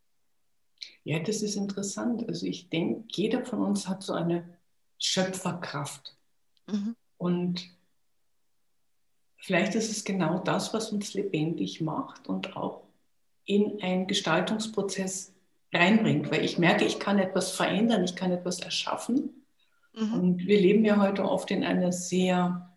[1.04, 2.28] Ja, das ist interessant.
[2.28, 4.58] Also ich denke, jeder von uns hat so eine
[4.98, 6.16] Schöpferkraft.
[6.66, 6.96] Mhm.
[7.16, 7.70] Und
[9.36, 12.82] vielleicht ist es genau das, was uns lebendig macht und auch
[13.44, 15.32] in einen Gestaltungsprozess
[15.72, 19.45] reinbringt, weil ich merke, ich kann etwas verändern, ich kann etwas erschaffen.
[19.96, 20.12] Mhm.
[20.12, 22.70] Und wir leben ja heute oft in einer sehr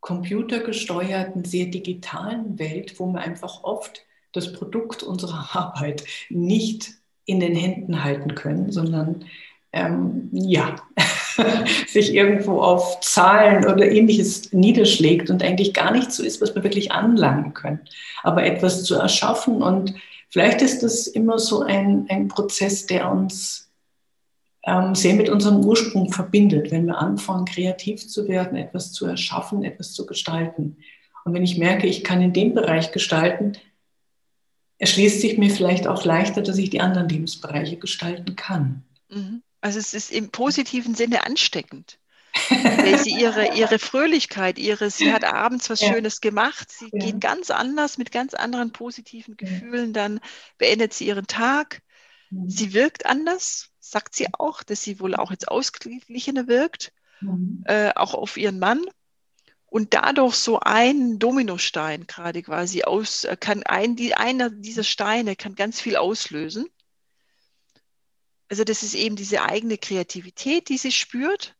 [0.00, 6.90] computergesteuerten, sehr digitalen Welt, wo wir einfach oft das Produkt unserer Arbeit nicht
[7.24, 9.24] in den Händen halten können, sondern
[9.72, 10.76] ähm, ja,
[11.86, 16.64] sich irgendwo auf Zahlen oder ähnliches niederschlägt und eigentlich gar nicht so ist, was wir
[16.64, 17.80] wirklich anlangen können.
[18.22, 19.94] Aber etwas zu erschaffen und
[20.32, 23.70] Vielleicht ist das immer so ein, ein Prozess, der uns
[24.94, 29.92] sehr mit unserem Ursprung verbindet, wenn wir anfangen, kreativ zu werden, etwas zu erschaffen, etwas
[29.92, 30.76] zu gestalten.
[31.24, 33.58] Und wenn ich merke, ich kann in dem Bereich gestalten,
[34.78, 38.84] erschließt sich mir vielleicht auch leichter, dass ich die anderen Lebensbereiche gestalten kann.
[39.08, 39.42] Mhm.
[39.60, 41.98] Also es ist im positiven Sinne ansteckend
[42.48, 45.92] weil sie ihre, ihre Fröhlichkeit, ihre, sie hat abends was ja.
[45.92, 47.06] Schönes gemacht, sie ja.
[47.06, 50.20] geht ganz anders mit ganz anderen positiven Gefühlen, dann
[50.58, 51.82] beendet sie ihren Tag.
[52.30, 52.48] Mhm.
[52.48, 57.62] Sie wirkt anders, sagt sie auch, dass sie wohl auch jetzt ausgeglichener wirkt, mhm.
[57.66, 58.84] äh, auch auf ihren Mann.
[59.66, 65.36] Und dadurch so ein Dominostein gerade quasi aus, äh, kann ein, die, einer dieser Steine
[65.36, 66.66] kann ganz viel auslösen.
[68.48, 71.56] Also das ist eben diese eigene Kreativität, die sie spürt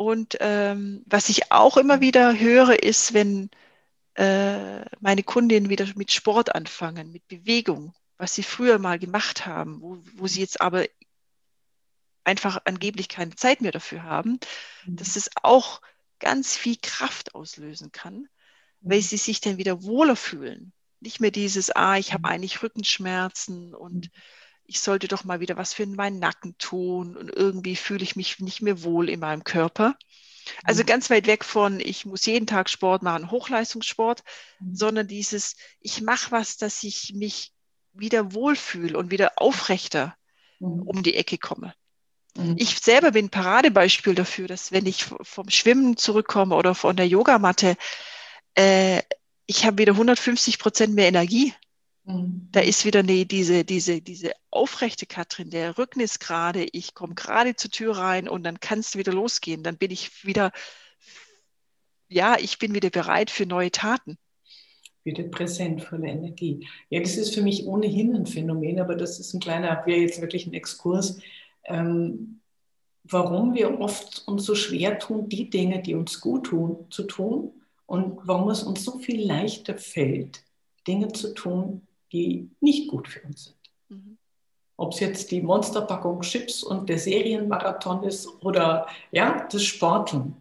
[0.00, 3.50] und ähm, was ich auch immer wieder höre, ist, wenn
[4.14, 9.82] äh, meine Kundinnen wieder mit Sport anfangen, mit Bewegung, was sie früher mal gemacht haben,
[9.82, 10.86] wo, wo sie jetzt aber
[12.24, 14.38] einfach angeblich keine Zeit mehr dafür haben,
[14.84, 14.96] mhm.
[14.96, 15.80] dass es auch
[16.18, 18.28] ganz viel Kraft auslösen kann,
[18.80, 19.02] weil mhm.
[19.02, 20.72] sie sich dann wieder wohler fühlen.
[21.00, 22.34] Nicht mehr dieses, ah, ich habe mhm.
[22.34, 24.20] eigentlich Rückenschmerzen und mhm
[24.70, 28.38] ich sollte doch mal wieder was für meinen Nacken tun und irgendwie fühle ich mich
[28.38, 29.96] nicht mehr wohl in meinem Körper.
[30.62, 34.22] Also ganz weit weg von, ich muss jeden Tag Sport machen, Hochleistungssport,
[34.72, 37.52] sondern dieses, ich mache was, dass ich mich
[37.92, 40.14] wieder wohlfühle und wieder aufrechter
[40.60, 41.74] um die Ecke komme.
[42.36, 42.56] Mhm.
[42.58, 47.08] Ich selber bin ein Paradebeispiel dafür, dass wenn ich vom Schwimmen zurückkomme oder von der
[47.08, 47.76] Yogamatte,
[48.54, 49.02] äh,
[49.46, 51.54] ich habe wieder 150 Prozent mehr Energie.
[52.04, 52.48] Mhm.
[52.52, 57.14] Da ist wieder nee, diese, diese, diese aufrechte Katrin, der Rücken ist gerade, ich komme
[57.14, 59.62] gerade zur Tür rein und dann kann es wieder losgehen.
[59.62, 60.52] Dann bin ich wieder,
[62.08, 64.18] ja, ich bin wieder bereit für neue Taten.
[65.02, 66.68] Wieder präsent, voller Energie.
[66.90, 70.20] Ja, das ist für mich ohnehin ein Phänomen, aber das ist ein kleiner, wäre jetzt
[70.20, 71.18] wirklich ein Exkurs.
[71.70, 72.40] Ähm,
[73.04, 77.52] warum wir oft uns so schwer tun, die Dinge, die uns gut tun, zu tun
[77.86, 80.44] und warum es uns so viel leichter fällt,
[80.86, 83.56] Dinge zu tun, die nicht gut für uns sind.
[83.88, 84.18] Mhm.
[84.76, 90.36] Ob es jetzt die Monsterpackung Chips und der Serienmarathon ist oder ja, das Sporteln.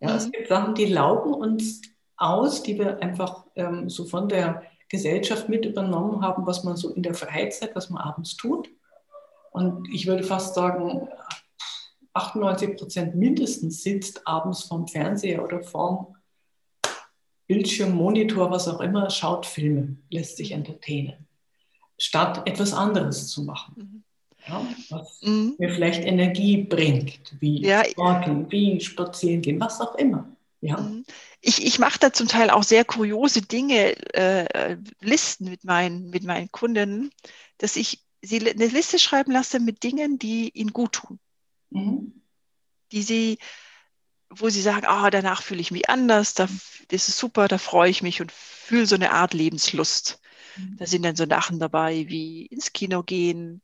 [0.00, 0.16] Ja, mhm.
[0.16, 1.82] Es gibt Sachen, die laugen uns
[2.16, 6.90] aus, die wir einfach ähm, so von der Gesellschaft mit übernommen haben, was man so
[6.90, 8.68] in der Freizeit, was man abends tut.
[9.56, 11.08] Und ich würde fast sagen,
[12.12, 16.14] 98 Prozent mindestens sitzt abends vorm Fernseher oder vorm
[17.46, 21.26] Bildschirm, Monitor, was auch immer, schaut Filme, lässt sich entertainen,
[21.96, 23.74] statt etwas anderes zu machen.
[23.76, 24.02] Mhm.
[24.46, 25.54] Ja, was mhm.
[25.56, 27.82] mir vielleicht Energie bringt, wie ja.
[27.82, 30.28] Sporten, wie spazieren gehen, was auch immer.
[30.60, 30.76] Ja.
[30.76, 31.06] Mhm.
[31.40, 36.24] Ich, ich mache da zum Teil auch sehr kuriose Dinge, äh, Listen mit meinen, mit
[36.24, 37.10] meinen Kunden,
[37.56, 41.18] dass ich sie eine Liste schreiben lasse mit Dingen, die ihnen gut tun.
[41.70, 42.22] Mhm.
[42.92, 43.38] Die sie,
[44.30, 46.48] wo sie sagen, oh, danach fühle ich mich anders, da,
[46.88, 50.20] das ist super, da freue ich mich und fühle so eine Art Lebenslust.
[50.56, 50.76] Mhm.
[50.78, 53.62] Da sind dann so Sachen dabei wie ins Kino gehen,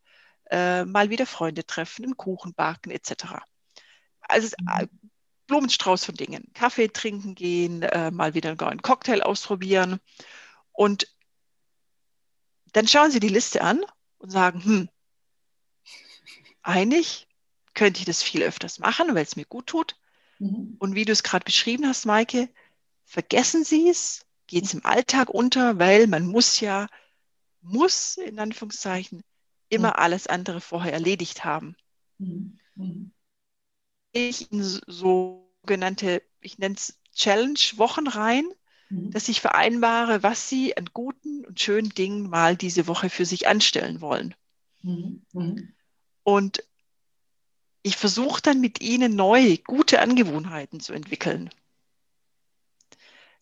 [0.51, 3.43] äh, mal wieder Freunde treffen, einen Kuchen backen etc.
[4.23, 4.89] Also mhm.
[5.47, 6.51] Blumenstrauß von Dingen.
[6.55, 9.99] Kaffee trinken gehen, äh, mal wieder einen Cocktail ausprobieren.
[10.73, 11.07] Und
[12.73, 13.85] dann schauen Sie die Liste an
[14.23, 14.89] und sagen, hm,
[16.63, 17.27] eigentlich
[17.75, 19.97] könnte ich das viel öfters machen, weil es mir gut tut.
[20.39, 20.77] Mhm.
[20.79, 22.49] Und wie du es gerade beschrieben hast, Maike,
[23.05, 26.89] vergessen Sie es, geht es im Alltag unter, weil man muss ja,
[27.61, 29.23] muss in Anführungszeichen,
[29.69, 29.97] immer mhm.
[29.97, 31.77] alles andere vorher erledigt haben.
[32.19, 32.59] Mhm.
[32.77, 33.13] mhm.
[34.15, 38.45] Ich in sogenannte, ich nenne es Challenge-Wochen rein.
[39.11, 43.49] Dass ich vereinbare, was Sie an guten und schönen Dingen mal diese Woche für sich
[43.49, 44.35] anstellen wollen.
[44.83, 45.23] Mhm.
[45.33, 45.73] mhm.
[46.25, 46.63] Und
[47.83, 51.51] ich versuche dann mit ihnen neue, gute Angewohnheiten zu entwickeln.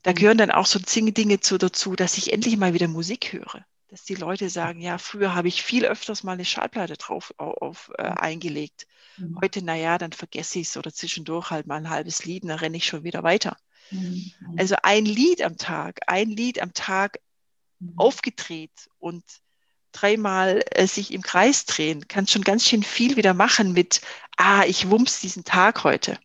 [0.03, 0.15] Da mhm.
[0.15, 3.67] gehören dann auch so Dinge zu, dazu, dass ich endlich mal wieder Musik höre.
[3.89, 7.91] Dass die Leute sagen, ja, früher habe ich viel öfters mal eine Schallplatte drauf auf,
[7.99, 8.17] äh, mhm.
[8.19, 8.87] eingelegt.
[9.19, 9.39] Mhm.
[9.43, 12.77] Heute, naja, dann vergesse ich es oder zwischendurch halt mal ein halbes Lied, dann renne
[12.77, 13.57] ich schon wieder weiter.
[13.90, 14.33] Mhm.
[14.57, 17.20] Also ein Lied am Tag, ein Lied am Tag
[17.79, 17.94] mhm.
[17.96, 19.24] aufgedreht und
[19.92, 24.00] dreimal äh, sich im Kreis drehen, kann schon ganz schön viel wieder machen mit,
[24.37, 26.18] ah, ich wumms diesen Tag heute.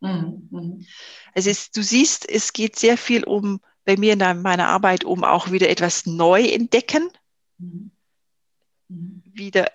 [0.00, 0.48] Mhm.
[0.50, 0.86] mhm.
[1.34, 5.24] Also es, du siehst, es geht sehr viel um, bei mir in meiner Arbeit, um
[5.24, 7.10] auch wieder etwas neu entdecken,
[7.58, 7.90] mhm.
[8.88, 9.22] mhm.
[9.24, 9.70] wieder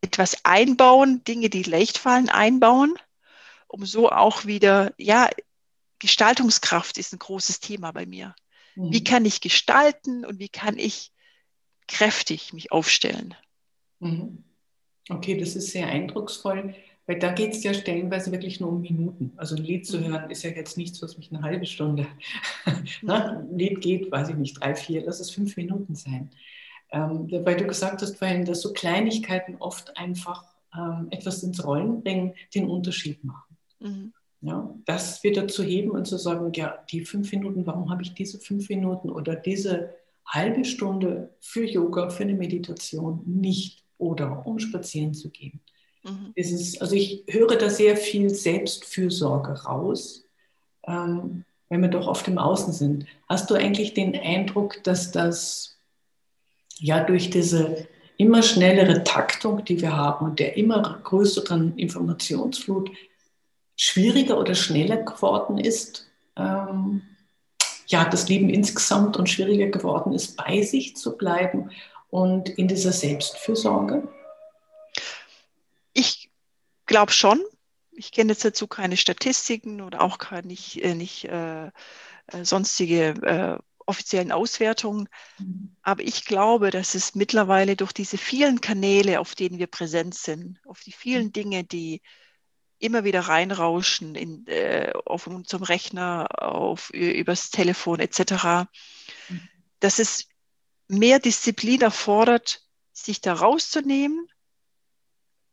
[0.00, 2.94] etwas einbauen, Dinge, die leicht fallen, einbauen,
[3.68, 5.28] um so auch wieder, ja,
[6.04, 8.34] Gestaltungskraft ist ein großes Thema bei mir.
[8.76, 9.04] Wie mhm.
[9.04, 11.12] kann ich gestalten und wie kann ich
[11.88, 13.34] kräftig mich aufstellen.
[14.00, 14.44] Mhm.
[15.08, 16.74] Okay, das ist sehr eindrucksvoll,
[17.06, 19.32] weil da geht es ja stellenweise wirklich nur um Minuten.
[19.36, 20.04] Also ein Lied zu mhm.
[20.06, 22.06] hören ist ja jetzt nichts, was mich eine halbe Stunde.
[23.06, 26.30] ein Lied geht, weiß ich nicht, drei, vier, lass es fünf Minuten sein.
[26.90, 30.44] Ähm, weil du gesagt hast vorhin, dass so Kleinigkeiten oft einfach
[30.76, 33.56] ähm, etwas ins Rollen bringen, den Unterschied machen.
[33.80, 34.12] Mhm.
[34.44, 38.12] Ja, das wieder zu heben und zu sagen, ja, die fünf Minuten, warum habe ich
[38.12, 39.94] diese fünf Minuten oder diese
[40.26, 45.60] halbe Stunde für Yoga, für eine Meditation nicht oder um spazieren zu gehen.
[46.02, 46.32] Mhm.
[46.34, 50.24] Ist, also ich höre da sehr viel Selbstfürsorge raus,
[50.86, 53.06] ähm, wenn wir doch oft im Außen sind.
[53.26, 55.78] Hast du eigentlich den Eindruck, dass das
[56.78, 62.90] ja durch diese immer schnellere Taktung, die wir haben und der immer größeren Informationsflut
[63.76, 67.02] schwieriger oder schneller geworden ist, ähm,
[67.86, 71.70] ja, das Leben insgesamt und schwieriger geworden ist, bei sich zu bleiben
[72.10, 74.08] und in dieser Selbstfürsorge?
[75.92, 76.30] Ich
[76.86, 77.42] glaube schon.
[77.96, 81.70] Ich kenne jetzt dazu keine Statistiken oder auch keine, nicht, äh, nicht äh, äh,
[82.42, 85.08] sonstige äh, offiziellen Auswertungen.
[85.38, 85.76] Mhm.
[85.82, 90.58] Aber ich glaube, dass es mittlerweile durch diese vielen Kanäle, auf denen wir präsent sind,
[90.66, 91.32] auf die vielen mhm.
[91.32, 92.02] Dinge, die
[92.78, 98.68] immer wieder reinrauschen in, äh, auf unserem Rechner, auf, übers Telefon etc.,
[99.28, 99.48] mhm.
[99.80, 100.28] dass es
[100.88, 104.28] mehr Disziplin erfordert, sich da rauszunehmen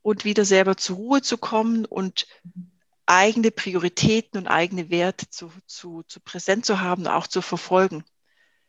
[0.02, 2.28] und wieder selber zur Ruhe zu kommen und
[3.06, 8.04] eigene Prioritäten und eigene Werte zu, zu, zu präsent zu haben, auch zu verfolgen.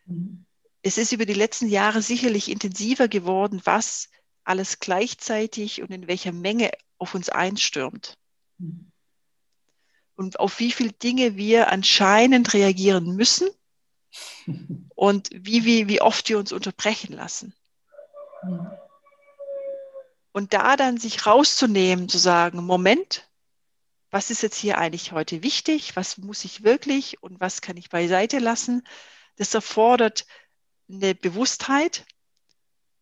[0.07, 0.47] Mhm.
[0.83, 4.09] Es ist über die letzten Jahre sicherlich intensiver geworden, was
[4.45, 8.19] alles gleichzeitig und in welcher Menge auf uns einstürmt
[10.14, 13.48] und auf wie viele Dinge wir anscheinend reagieren müssen
[14.94, 17.55] und wie, wie, wie oft wir uns unterbrechen lassen.
[20.33, 23.29] Und da dann sich rauszunehmen, zu sagen, Moment,
[24.11, 27.88] was ist jetzt hier eigentlich heute wichtig, was muss ich wirklich und was kann ich
[27.88, 28.87] beiseite lassen.
[29.37, 30.27] Das erfordert
[30.88, 32.05] eine Bewusstheit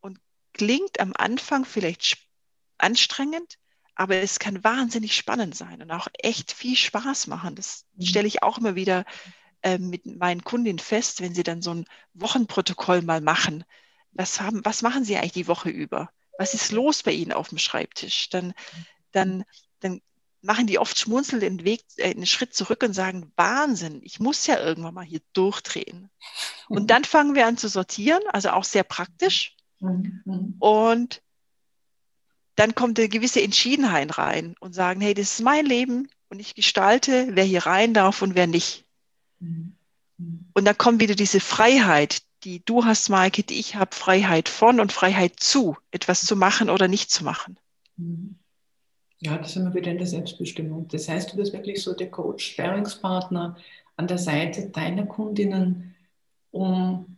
[0.00, 0.18] und
[0.52, 2.18] klingt am Anfang vielleicht
[2.78, 3.58] anstrengend,
[3.94, 7.54] aber es kann wahnsinnig spannend sein und auch echt viel Spaß machen.
[7.54, 8.04] Das mhm.
[8.04, 9.04] stelle ich auch immer wieder
[9.62, 13.64] äh, mit meinen Kundinnen fest, wenn sie dann so ein Wochenprotokoll mal machen.
[14.12, 16.10] Was, haben, was machen sie eigentlich die Woche über?
[16.38, 18.30] Was ist los bei ihnen auf dem Schreibtisch?
[18.30, 18.54] Dann,
[19.12, 19.44] dann,
[19.80, 20.00] dann
[20.42, 24.46] machen die oft schmunzelnd den Weg, äh, einen Schritt zurück und sagen, Wahnsinn, ich muss
[24.46, 26.10] ja irgendwann mal hier durchdrehen.
[26.68, 29.56] Und dann fangen wir an zu sortieren, also auch sehr praktisch.
[29.80, 30.56] Mhm.
[30.58, 31.22] Und
[32.60, 36.54] dann kommt eine gewisse Entschiedenheit rein und sagen, hey, das ist mein Leben und ich
[36.54, 38.84] gestalte, wer hier rein darf und wer nicht.
[39.38, 39.76] Mhm.
[40.52, 44.78] Und dann kommt wieder diese Freiheit, die du hast, Maike, die ich habe, Freiheit von
[44.78, 47.56] und Freiheit zu, etwas zu machen oder nicht zu machen.
[47.96, 48.36] Mhm.
[49.20, 50.86] Ja, das sind wir wieder in der Selbstbestimmung.
[50.88, 53.56] Das heißt, du bist wirklich so der Coach, Sparringspartner
[53.96, 55.94] an der Seite deiner Kundinnen,
[56.50, 57.16] um,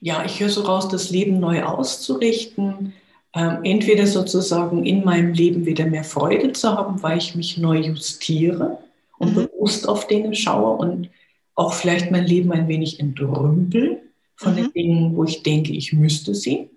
[0.00, 2.94] ja, ich höre so raus, das Leben neu auszurichten,
[3.34, 7.78] ähm, entweder sozusagen in meinem Leben wieder mehr Freude zu haben, weil ich mich neu
[7.78, 8.78] justiere
[9.18, 9.46] und mhm.
[9.46, 11.10] bewusst auf Dinge schaue und
[11.54, 14.02] auch vielleicht mein Leben ein wenig entrümpel
[14.36, 14.56] von mhm.
[14.56, 16.70] den Dingen, wo ich denke, ich müsste sie.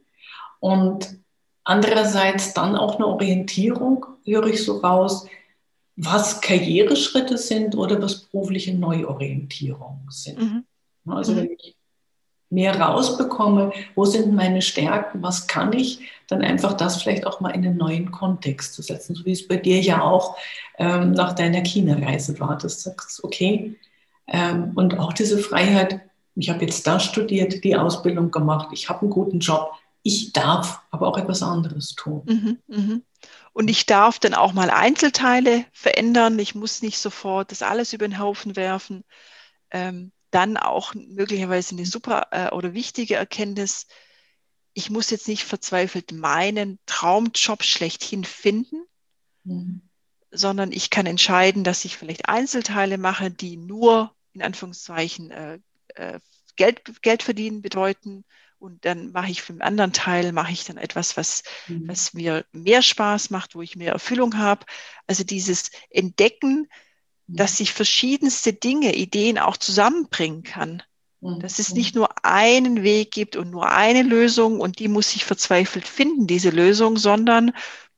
[0.60, 1.22] Und
[1.64, 5.28] Andererseits dann auch eine Orientierung, höre ich so raus,
[5.96, 10.40] was Karriereschritte sind oder was berufliche Neuorientierungen sind.
[10.40, 10.66] Mhm.
[11.06, 11.76] Also wenn ich
[12.52, 17.52] mehr rausbekomme, wo sind meine Stärken, was kann ich, dann einfach das vielleicht auch mal
[17.52, 20.38] in einen neuen Kontext zu setzen, so wie es bei dir ja auch
[20.78, 22.58] ähm, nach deiner China-Reise war.
[22.58, 23.78] Du sagst, okay,
[24.28, 26.02] ähm, und auch diese Freiheit,
[26.36, 29.72] ich habe jetzt da studiert, die Ausbildung gemacht, ich habe einen guten Job,
[30.04, 32.24] ich darf aber auch etwas anderes tun.
[32.26, 33.04] Mhm, mhm.
[33.54, 36.40] Und ich darf dann auch mal Einzelteile verändern.
[36.40, 39.04] Ich muss nicht sofort das alles über den Haufen werfen.
[39.70, 43.88] Ähm, dann auch möglicherweise eine super äh, oder wichtige Erkenntnis.
[44.74, 48.84] Ich muss jetzt nicht verzweifelt meinen Traumjob schlechthin finden,
[49.44, 49.82] mhm.
[50.32, 55.60] sondern ich kann entscheiden, dass ich vielleicht Einzelteile mache, die nur in Anführungszeichen äh,
[55.96, 56.20] äh,
[56.56, 58.24] Geld, Geld verdienen bedeuten
[58.62, 61.88] und dann mache ich für den anderen Teil, mache ich dann etwas, was, mhm.
[61.88, 64.66] was mir mehr Spaß macht, wo ich mehr Erfüllung habe.
[65.08, 66.68] Also dieses Entdecken.
[67.36, 70.84] Dass ich verschiedenste Dinge, Ideen auch zusammenbringen kann.
[71.40, 75.24] Dass es nicht nur einen Weg gibt und nur eine Lösung und die muss ich
[75.24, 77.52] verzweifelt finden, diese Lösung, sondern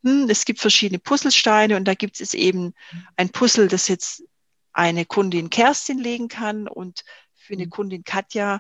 [0.04, 2.74] hm, es gibt verschiedene Puzzlesteine und da gibt es eben
[3.16, 4.24] ein Puzzle, das jetzt
[4.74, 7.70] eine Kundin Kerstin legen kann und für eine.
[7.70, 8.60] Kundin Katja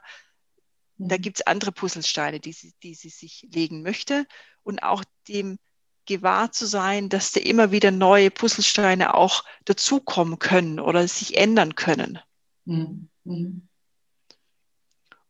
[0.97, 1.21] da mhm.
[1.21, 4.25] gibt es andere Puzzlesteine, die sie, die sie sich legen möchte.
[4.63, 5.57] Und auch dem
[6.05, 11.75] gewahr zu sein, dass da immer wieder neue Puzzlesteine auch dazukommen können oder sich ändern
[11.75, 12.19] können.
[12.65, 13.09] Mhm.
[13.23, 13.67] mhm.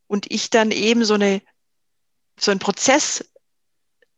[0.07, 1.41] Und ich dann eben so, eine,
[2.39, 3.31] so einen Prozess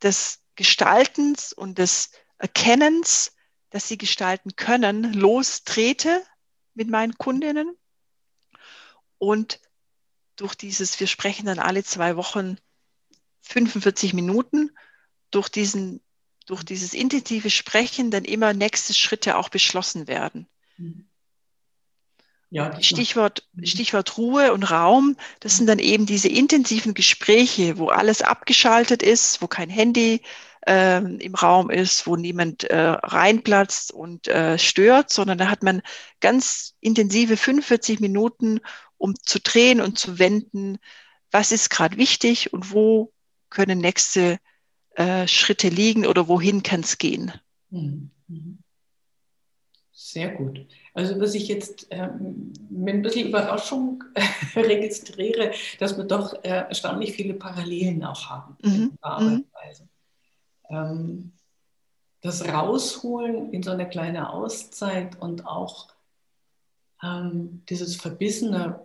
[0.02, 3.34] des Gestaltens und des Erkennens,
[3.70, 6.22] dass sie gestalten können, lostrete
[6.74, 7.78] mit meinen Kundinnen
[9.18, 9.62] und
[10.36, 12.58] durch dieses, wir sprechen dann alle zwei Wochen
[13.41, 14.72] 45 Minuten,
[15.32, 16.02] durch, diesen,
[16.46, 20.48] durch dieses intensive Sprechen dann immer nächste Schritte auch beschlossen werden.
[22.52, 23.66] Ja, Stichwort, mhm.
[23.66, 29.42] Stichwort Ruhe und Raum, das sind dann eben diese intensiven Gespräche, wo alles abgeschaltet ist,
[29.42, 30.22] wo kein Handy
[30.66, 35.82] äh, im Raum ist, wo niemand äh, reinplatzt und äh, stört, sondern da hat man
[36.22, 38.62] ganz intensive 45 Minuten,
[38.98, 40.78] um zu drehen und zu wenden,
[41.32, 43.12] was ist gerade wichtig und wo
[43.50, 44.40] können nächste
[44.96, 47.32] äh, Schritte liegen oder wohin kann es gehen.
[47.70, 48.12] Mhm.
[48.28, 48.60] Mhm.
[49.92, 50.66] Sehr gut.
[50.94, 54.04] Also was ich jetzt ähm, mit ein bisschen Überraschung
[54.56, 58.74] registriere, dass wir doch äh, erstaunlich viele Parallelen auch haben mhm.
[58.74, 59.89] in der Arbeitsweise.
[60.70, 61.32] Ähm,
[62.22, 65.89] das Rausholen in so eine kleine Auszeit und auch
[67.04, 68.80] ähm, dieses Verbissene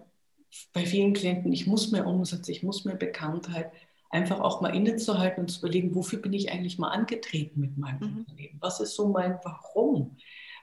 [0.73, 3.73] bei vielen Klienten, ich muss mehr Umsatz, ich muss mehr Bekanntheit,
[4.11, 8.01] einfach auch mal innezuhalten und zu überlegen, wofür bin ich eigentlich mal angetreten mit meinem
[8.01, 8.19] mhm.
[8.19, 8.59] Unternehmen?
[8.61, 10.17] Was ist so mein Warum?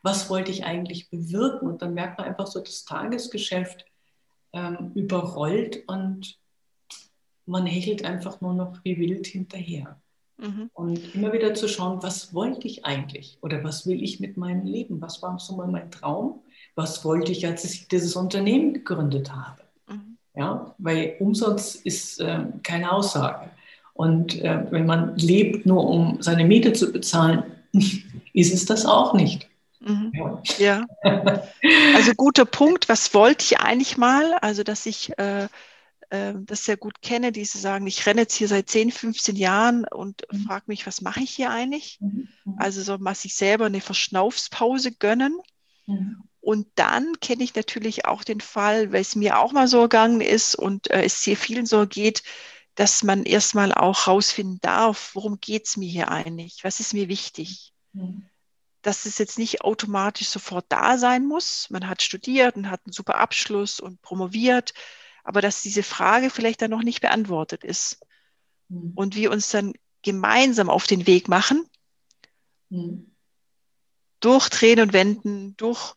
[0.03, 1.67] Was wollte ich eigentlich bewirken?
[1.67, 3.85] Und dann merkt man einfach so, das Tagesgeschäft
[4.53, 6.37] ähm, überrollt und
[7.45, 9.99] man hechelt einfach nur noch wie wild hinterher.
[10.37, 10.69] Mhm.
[10.73, 14.65] Und immer wieder zu schauen, was wollte ich eigentlich oder was will ich mit meinem
[14.65, 15.01] Leben?
[15.01, 16.43] Was war so mal mein Traum?
[16.75, 19.66] Was wollte ich, als ich dieses Unternehmen gegründet habe?
[20.37, 20.75] Ja?
[20.77, 23.49] Weil Umsatz ist äh, keine Aussage.
[23.93, 27.43] Und äh, wenn man lebt, nur um seine Miete zu bezahlen,
[28.33, 29.47] ist es das auch nicht.
[29.79, 30.11] Mhm.
[30.57, 30.85] Ja.
[31.95, 32.89] Also guter Punkt.
[32.89, 34.35] Was wollte ich eigentlich mal?
[34.41, 35.47] Also, dass ich äh,
[36.09, 39.85] äh, das sehr gut kenne, die sagen, ich renne jetzt hier seit 10, 15 Jahren
[39.85, 40.45] und mhm.
[40.45, 41.97] frage mich, was mache ich hier eigentlich?
[41.99, 42.29] Mhm.
[42.45, 42.55] mhm.
[42.57, 45.37] Also soll man sich selber eine Verschnaufspause gönnen.
[45.85, 46.23] Mhm.
[46.47, 50.21] Und dann kenne ich natürlich auch den Fall, weil es mir auch mal so gegangen
[50.21, 52.23] ist und äh, es sehr vielen so geht,
[52.73, 56.63] dass man erstmal auch rausfinden darf, worum geht es mir hier eigentlich?
[56.63, 57.73] Was ist mir wichtig?
[57.91, 58.29] Mhm
[58.83, 61.69] dass es jetzt nicht automatisch sofort da sein muss.
[61.69, 64.73] Man hat studiert und hat einen super Abschluss und promoviert,
[65.25, 67.99] aber dass diese Frage vielleicht dann noch nicht beantwortet ist.
[68.69, 68.93] Mhm.
[68.95, 69.73] Und wir uns dann
[70.03, 71.67] gemeinsam auf den Weg machen,
[72.69, 73.13] mhm.
[74.21, 75.96] durch Tränen und Wenden, durch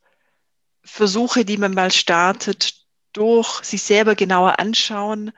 [0.83, 2.75] Versuche, die man mal startet,
[3.13, 5.33] durch sich selber genauer anschauen,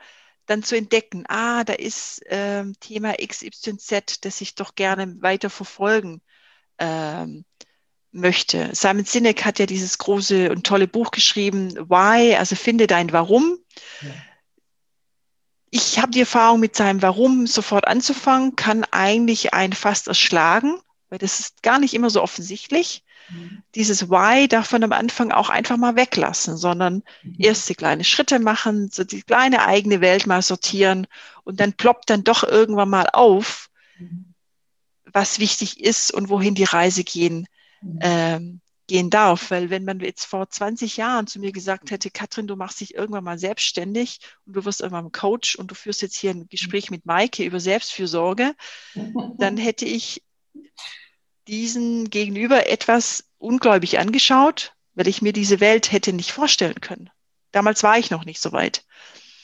[0.45, 6.21] dann zu entdecken, ah, da ist äh, Thema XYZ, das ich doch gerne weiter verfolgen
[6.79, 7.45] ähm,
[8.11, 8.69] möchte.
[8.73, 13.57] Simon Sinek hat ja dieses große und tolle Buch geschrieben, Why, also finde dein Warum.
[14.01, 14.09] Ja.
[15.71, 20.79] Ich habe die Erfahrung mit seinem Warum sofort anzufangen, kann eigentlich einen fast erschlagen,
[21.09, 23.02] weil das ist gar nicht immer so offensichtlich.
[23.29, 23.63] Mhm.
[23.75, 27.35] Dieses Why darf man am Anfang auch einfach mal weglassen, sondern mhm.
[27.39, 31.07] erste kleine Schritte machen, so die kleine eigene Welt mal sortieren
[31.43, 34.33] und dann ploppt dann doch irgendwann mal auf, mhm
[35.13, 37.47] was wichtig ist und wohin die Reise gehen,
[37.81, 37.99] mhm.
[38.01, 39.51] ähm, gehen darf.
[39.51, 42.95] Weil wenn man jetzt vor 20 Jahren zu mir gesagt hätte, Katrin, du machst dich
[42.95, 46.89] irgendwann mal selbstständig und du wirst irgendwann Coach und du führst jetzt hier ein Gespräch
[46.89, 48.53] mit Maike über Selbstfürsorge,
[49.37, 50.23] dann hätte ich
[51.47, 57.09] diesen Gegenüber etwas ungläubig angeschaut, weil ich mir diese Welt hätte nicht vorstellen können.
[57.51, 58.83] Damals war ich noch nicht so weit.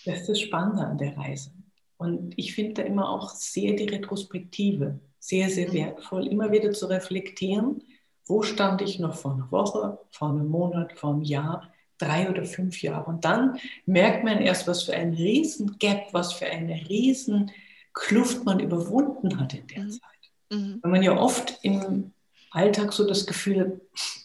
[0.06, 1.52] Das ist das Spannende an der Reise.
[1.98, 5.74] Und ich finde da immer auch sehr die Retrospektive sehr, sehr mhm.
[5.74, 7.84] wertvoll, immer wieder zu reflektieren,
[8.26, 12.46] wo stand ich noch vor einer Woche, vor einem Monat, vor einem Jahr, drei oder
[12.46, 13.10] fünf Jahre.
[13.10, 17.52] Und dann merkt man erst, was für ein riesen Gap, was für eine riesen
[17.94, 19.92] Kluft man überwunden hat in der mhm.
[19.92, 20.19] Zeit.
[20.50, 20.80] Mhm.
[20.82, 22.12] Weil man ja oft im
[22.52, 23.72] Alltag so das Gefühl hat,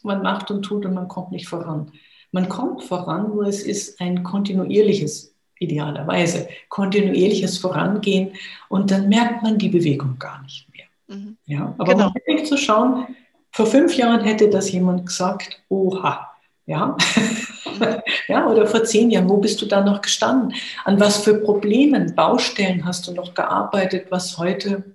[0.03, 1.93] man macht und tut und man kommt nicht voran.
[2.33, 8.33] Man kommt voran, nur es ist ein kontinuierliches, idealerweise, kontinuierliches Vorangehen
[8.69, 10.87] und dann merkt man die Bewegung gar nicht mehr.
[11.17, 11.37] Mhm.
[11.47, 12.09] Ja, aber genau.
[12.09, 13.07] um wirklich zu schauen,
[13.51, 16.29] vor fünf Jahren hätte das jemand gesagt, oha,
[16.67, 16.97] ja.
[16.97, 17.87] Mhm.
[18.29, 20.55] ja, oder vor zehn Jahren, wo bist du da noch gestanden?
[20.85, 24.94] An was für Problemen, Baustellen hast du noch gearbeitet, was heute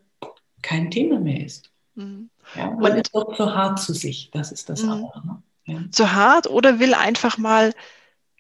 [0.62, 1.72] kein Thema mehr ist?
[1.96, 2.30] Mhm.
[2.56, 4.90] Ja, man ist doch zu hart zu sich, das ist das mhm.
[4.90, 5.24] auch.
[5.24, 5.44] Ne?
[5.66, 5.80] Ja.
[5.92, 7.74] Zu hart oder will einfach mal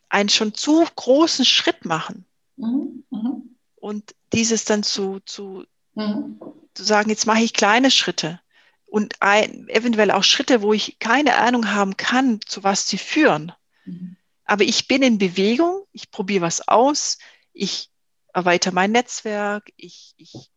[0.09, 2.25] einen schon zu großen Schritt machen.
[2.55, 3.03] Mhm.
[3.09, 3.55] Mhm.
[3.75, 5.63] Und dieses dann zu, zu,
[5.93, 6.39] mhm
[6.79, 8.39] zu sagen, jetzt mache ich kleine Schritte
[8.85, 13.51] und ein, eventuell auch Schritte, wo ich keine Ahnung haben kann, zu was sie führen.
[13.85, 14.15] Mhm.
[14.45, 17.17] Aber ich bin in Bewegung, ich probiere was aus,
[17.53, 17.89] ich
[18.33, 20.49] erweitere mein Netzwerk, ich, ich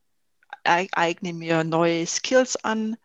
[0.64, 2.96] eigne mir neue Skills an,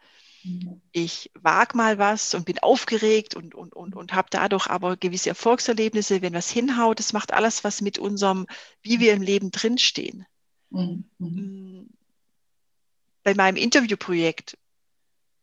[0.44, 0.82] mhm.
[0.92, 5.30] ich wage mal was und bin aufgeregt und, und, und, und habe dadurch aber gewisse
[5.30, 7.00] Erfolgserlebnisse, wenn was hinhaut.
[7.00, 8.48] Das macht alles was mit unserem,
[8.82, 10.26] wie wir im Leben drinstehen.
[10.70, 11.06] Mhm.
[11.18, 11.28] mhm.
[11.28, 11.90] Mm,
[13.24, 14.58] bei meinem Interviewprojekt.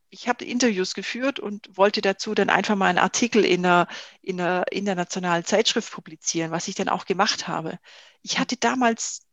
[0.08, 3.88] Ich habe Interviews geführt und wollte dazu dann einfach mal einen Artikel in einer,
[4.22, 7.78] in einer internationalen Zeitschrift publizieren, was ich dann auch gemacht habe.
[8.22, 9.26] Ich hatte damals,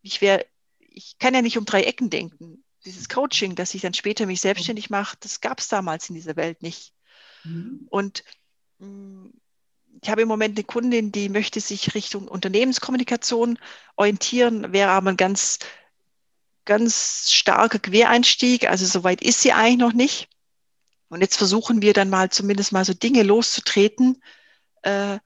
[0.00, 0.46] ich wäre,
[0.94, 2.64] ich kann ja nicht um drei Ecken denken.
[2.84, 6.36] Dieses Coaching, dass ich dann später mich selbstständig mache, das gab es damals in dieser
[6.36, 6.92] Welt nicht.
[7.44, 7.86] Mhm.
[7.90, 8.24] Und
[8.78, 9.28] mm,
[10.02, 13.58] ich habe im Moment eine Kundin, die möchte sich Richtung Unternehmenskommunikation
[13.96, 15.58] orientieren, wäre aber ein ganz
[16.64, 18.68] ganz starker Quereinstieg.
[18.68, 20.28] Also soweit ist sie eigentlich noch nicht.
[21.08, 24.22] Und jetzt versuchen wir dann mal zumindest mal so Dinge loszutreten,
[24.82, 25.18] äh,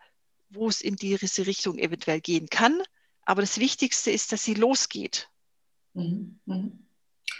[0.51, 2.83] wo es in diese Richtung eventuell gehen kann.
[3.23, 5.29] Aber das Wichtigste ist, dass sie losgeht.
[5.99, 6.38] Mhm.
[6.46, 6.72] Mhm.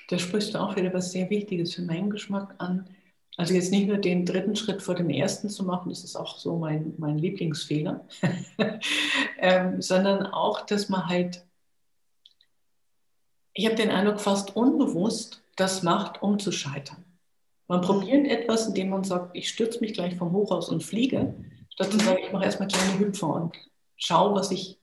[0.09, 2.89] Da sprichst du auch wieder was sehr Wichtiges für meinen Geschmack an.
[3.37, 6.39] Also jetzt nicht nur den dritten Schritt vor dem ersten zu machen, das ist auch
[6.39, 8.07] so mein, mein Lieblingsfehler,
[9.39, 11.45] ähm, sondern auch, dass man halt
[13.59, 17.05] ich habe den Eindruck, fast unbewusst das macht, um zu scheitern.
[17.67, 21.35] Man probiert etwas, indem man sagt, ich stürze mich gleich vom Hochhaus und fliege,
[21.69, 23.57] statt zu sagen, ich mache erstmal kleine Hüpfer und
[23.97, 24.78] schaue, was ich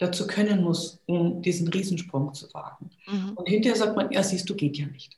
[0.00, 2.90] dazu können muss, um diesen Riesensprung zu wagen.
[3.06, 3.32] Mhm.
[3.34, 5.16] Und hinterher sagt man, ja, siehst du, geht ja nicht.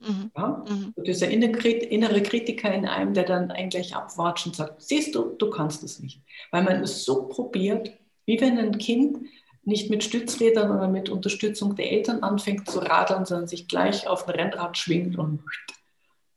[0.00, 0.30] Mhm.
[0.36, 0.64] Ja?
[0.68, 0.92] Mhm.
[0.94, 5.50] Und dieser innere Kritiker in einem, der dann eigentlich abwatscht und sagt, siehst du, du
[5.50, 6.22] kannst es nicht.
[6.50, 7.92] Weil man es so probiert,
[8.24, 9.18] wie wenn ein Kind
[9.64, 14.26] nicht mit Stützrädern oder mit Unterstützung der Eltern anfängt zu radeln, sondern sich gleich auf
[14.26, 15.42] ein Rennrad schwingt und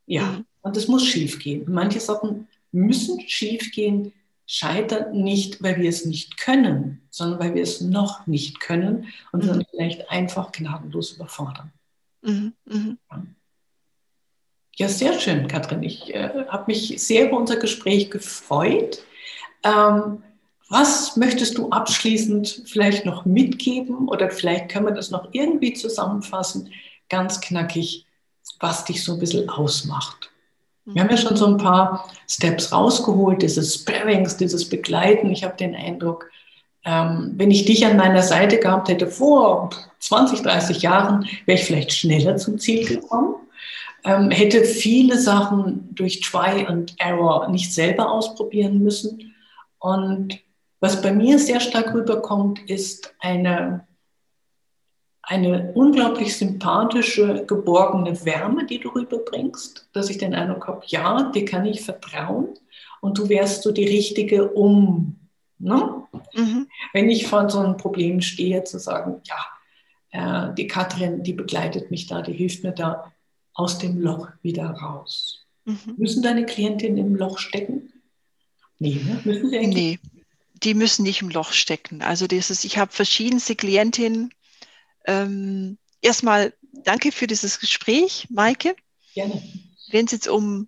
[0.05, 0.45] ja, mhm.
[0.63, 1.65] Und es muss schief gehen.
[1.67, 4.13] Manche Sachen müssen schief gehen,
[4.45, 9.43] scheitern nicht, weil wir es nicht können, sondern weil wir es noch nicht können und
[9.43, 9.47] mhm.
[9.47, 11.71] dann vielleicht einfach gnadenlos überfordern.
[12.21, 12.53] Mhm.
[12.65, 12.97] Mhm.
[14.75, 15.83] Ja, sehr schön, Katrin.
[15.83, 19.03] Ich äh, habe mich sehr über unser Gespräch gefreut.
[19.63, 20.23] Ähm,
[20.69, 26.73] was möchtest du abschließend vielleicht noch mitgeben oder vielleicht können wir das noch irgendwie zusammenfassen,
[27.09, 28.07] ganz knackig,
[28.59, 30.32] was dich so ein bisschen ausmacht?
[30.85, 35.31] Wir haben ja schon so ein paar Steps rausgeholt, dieses Sparings, dieses Begleiten.
[35.31, 36.29] Ich habe den Eindruck,
[36.83, 39.69] ähm, wenn ich dich an meiner Seite gehabt hätte vor
[39.99, 43.35] 20, 30 Jahren, wäre ich vielleicht schneller zum Ziel gekommen,
[44.03, 49.33] ähm, hätte viele Sachen durch Try and Error nicht selber ausprobieren müssen.
[49.79, 50.39] Und
[50.81, 53.87] was bei mir sehr stark rüberkommt, ist eine
[55.23, 61.45] eine unglaublich sympathische, geborgene Wärme, die du rüberbringst, dass ich den Eindruck habe, ja, dir
[61.45, 62.49] kann ich vertrauen
[62.99, 65.15] und du wärst so die Richtige, um,
[65.59, 66.03] ne?
[66.33, 66.67] Mhm.
[66.91, 71.89] wenn ich vor so einem Problem stehe, zu sagen, ja, äh, die Katrin, die begleitet
[71.89, 73.13] mich da, die hilft mir da
[73.53, 75.45] aus dem Loch wieder raus.
[75.63, 75.95] Mhm.
[75.97, 77.93] Müssen deine Klientinnen im Loch stecken?
[78.77, 79.21] Nee, ne?
[79.23, 79.75] müssen sie eigentlich?
[79.75, 79.99] Nee,
[80.63, 82.01] die müssen nicht im Loch stecken.
[82.01, 84.33] Also dieses, ich habe verschiedenste Klientinnen,
[85.05, 88.75] ähm, erstmal danke für dieses Gespräch, Maike.
[89.13, 89.41] Gerne.
[89.89, 90.67] Wenn es jetzt um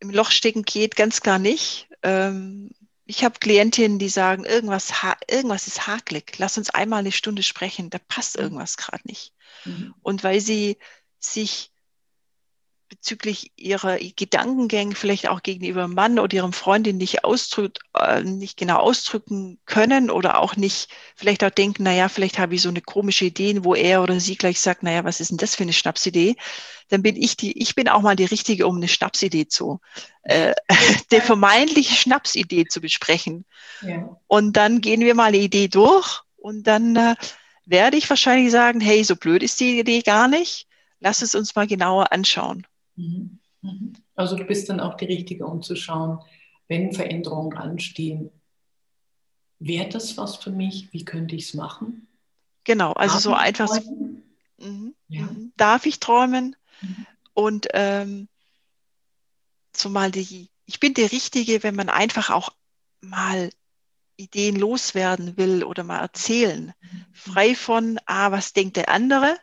[0.00, 1.88] im Loch stecken geht, ganz klar nicht.
[2.02, 2.70] Ähm,
[3.04, 4.92] ich habe Klientinnen, die sagen, irgendwas,
[5.28, 6.38] irgendwas ist hakelig.
[6.38, 7.90] Lass uns einmal eine Stunde sprechen.
[7.90, 8.44] Da passt mhm.
[8.44, 9.34] irgendwas gerade nicht.
[9.64, 9.94] Mhm.
[10.00, 10.78] Und weil sie
[11.18, 11.70] sich
[12.90, 18.78] bezüglich ihrer Gedankengänge vielleicht auch gegenüber Mann oder ihrem Freundin nicht ausdrückt, äh, nicht genau
[18.78, 23.26] ausdrücken können oder auch nicht vielleicht auch denken, naja, vielleicht habe ich so eine komische
[23.26, 26.34] Idee, wo er oder sie gleich sagt, naja, was ist denn das für eine Schnapsidee?
[26.88, 29.80] Dann bin ich die, ich bin auch mal die Richtige, um eine Schnapsidee zu,
[30.24, 30.54] äh,
[31.12, 33.46] der vermeintliche Schnapsidee zu besprechen.
[33.82, 34.18] Ja.
[34.26, 37.14] Und dann gehen wir mal eine Idee durch und dann äh,
[37.66, 40.66] werde ich wahrscheinlich sagen, hey, so blöd ist die Idee gar nicht.
[40.98, 42.66] Lass es uns mal genauer anschauen.
[43.00, 43.38] Mhm.
[43.62, 43.92] Mhm.
[44.14, 46.20] Also du bist dann auch die Richtige, um zu schauen,
[46.68, 48.30] wenn Veränderungen anstehen,
[49.58, 50.92] wäre das was für mich?
[50.92, 52.06] Wie könnte ich es machen?
[52.64, 53.80] Genau, also Darf so einfach.
[54.58, 54.94] Mhm.
[55.08, 55.22] Ja.
[55.22, 55.52] Mhm.
[55.56, 56.56] Darf ich träumen?
[56.80, 57.06] Mhm.
[57.34, 58.28] Und ähm,
[59.72, 62.50] zumal die, ich bin der Richtige, wenn man einfach auch
[63.00, 63.50] mal
[64.16, 66.74] Ideen loswerden will oder mal erzählen.
[66.80, 67.06] Mhm.
[67.12, 69.36] Frei von, ah, was denkt der andere?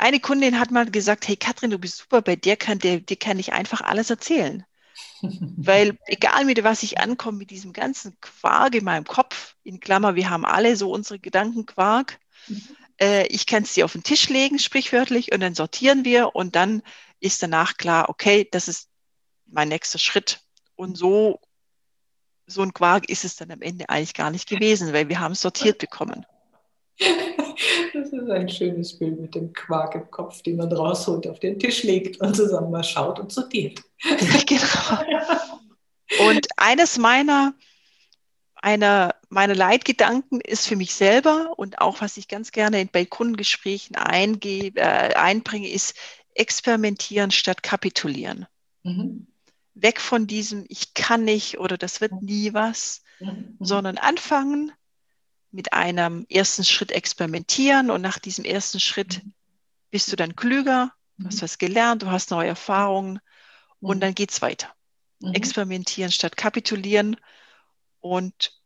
[0.00, 3.18] Eine Kundin hat mal gesagt, hey Katrin, du bist super, bei dir kann, der, dir
[3.18, 4.64] kann ich einfach alles erzählen.
[5.20, 10.14] Weil egal mit was ich ankomme, mit diesem ganzen Quark in meinem Kopf, in Klammer,
[10.14, 12.18] wir haben alle so unsere Gedankenquark,
[12.98, 16.56] äh, ich kann es dir auf den Tisch legen, sprichwörtlich, und dann sortieren wir und
[16.56, 16.82] dann
[17.20, 18.88] ist danach klar, okay, das ist
[19.46, 20.40] mein nächster Schritt.
[20.76, 21.40] Und so,
[22.46, 25.32] so ein Quark ist es dann am Ende eigentlich gar nicht gewesen, weil wir haben
[25.32, 26.24] es sortiert bekommen.
[27.92, 31.58] Das ist ein schönes Bild mit dem Quark im Kopf, den man rausholt, auf den
[31.58, 33.82] Tisch legt und zusammen mal schaut und sortiert.
[34.46, 36.28] Genau.
[36.28, 37.54] Und eines meiner,
[38.56, 43.96] einer, meiner Leitgedanken ist für mich selber und auch was ich ganz gerne bei Kundengesprächen
[43.96, 45.94] eingebe, äh, einbringe, ist
[46.34, 48.46] experimentieren statt kapitulieren.
[48.82, 49.28] Mhm.
[49.74, 53.56] Weg von diesem, ich kann nicht oder das wird nie was, mhm.
[53.60, 54.72] sondern anfangen,
[55.52, 59.32] mit einem ersten Schritt experimentieren und nach diesem ersten Schritt mhm.
[59.90, 61.42] bist du dann klüger, du hast mhm.
[61.42, 63.20] was gelernt, du hast neue Erfahrungen
[63.80, 64.00] und mhm.
[64.00, 64.72] dann geht es weiter.
[65.34, 67.16] Experimentieren statt kapitulieren
[68.00, 68.58] und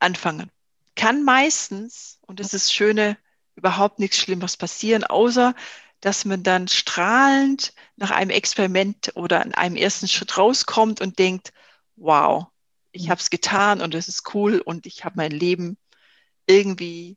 [0.00, 0.50] anfangen.
[0.96, 3.16] Kann meistens, und das ist das Schöne,
[3.54, 5.54] überhaupt nichts Schlimmes passieren, außer
[6.00, 11.52] dass man dann strahlend nach einem Experiment oder an einem ersten Schritt rauskommt und denkt,
[11.96, 12.46] wow,
[12.94, 15.76] ich habe es getan und es ist cool und ich habe mein Leben
[16.46, 17.16] irgendwie,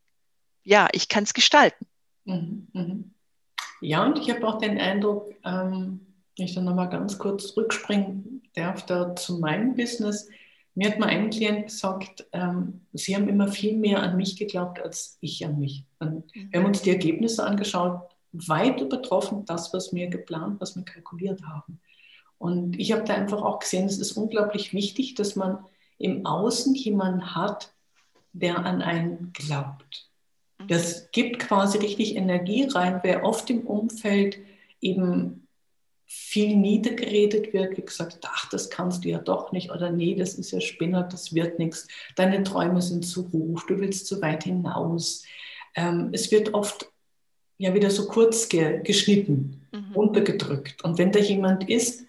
[0.64, 1.86] ja, ich kann es gestalten.
[2.26, 3.12] Mhm, mhm.
[3.80, 6.02] Ja, und ich habe auch den Eindruck, ähm,
[6.36, 10.28] wenn ich dann nochmal ganz kurz rückspringen darf, da zu meinem Business.
[10.74, 14.80] Mir hat mal ein Klient gesagt, ähm, Sie haben immer viel mehr an mich geglaubt
[14.80, 15.86] als ich an mich.
[16.00, 16.52] Und mhm.
[16.52, 18.02] wir haben uns die Ergebnisse angeschaut,
[18.32, 21.80] weit übertroffen das, was wir geplant, was wir kalkuliert haben.
[22.38, 25.60] Und ich habe da einfach auch gesehen, es ist unglaublich wichtig, dass man
[25.98, 27.74] im Außen jemanden hat,
[28.34, 30.10] der an einen glaubt.
[30.60, 30.68] Mhm.
[30.68, 34.38] Das gibt quasi richtig Energie rein, wer oft im Umfeld
[34.82, 35.48] eben
[36.10, 40.36] viel niedergeredet wird, wie gesagt, ach, das kannst du ja doch nicht oder nee, das
[40.36, 44.46] ist ja Spinner, das wird nichts, deine Träume sind zu hoch, du willst zu weit
[44.46, 45.24] hinaus.
[45.76, 46.90] Ähm, es wird oft
[47.58, 49.96] ja wieder so kurz ge geschnitten, mhm.
[49.96, 50.82] untergedrückt.
[50.84, 52.06] Und wenn da jemand ist,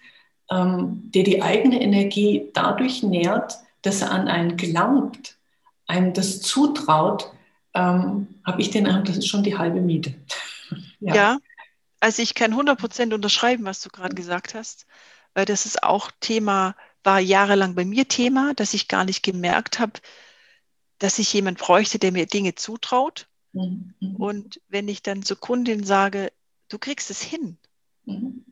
[0.50, 5.36] ähm, der die eigene Energie dadurch nährt, dass er an einen glaubt,
[5.86, 7.32] einem das zutraut,
[7.74, 10.14] ähm, habe ich den Eindruck, das ist schon die halbe Miete.
[11.00, 11.14] ja.
[11.14, 11.38] ja,
[12.00, 14.86] also ich kann 100% unterschreiben, was du gerade gesagt hast,
[15.34, 16.74] weil das ist auch Thema,
[17.04, 19.92] war jahrelang bei mir Thema, dass ich gar nicht gemerkt habe,
[20.98, 23.28] dass ich jemand bräuchte, der mir Dinge zutraut.
[23.52, 23.94] Mhm.
[24.18, 26.32] Und wenn ich dann zur Kundin sage,
[26.68, 27.56] du kriegst es hin,
[28.04, 28.44] mhm.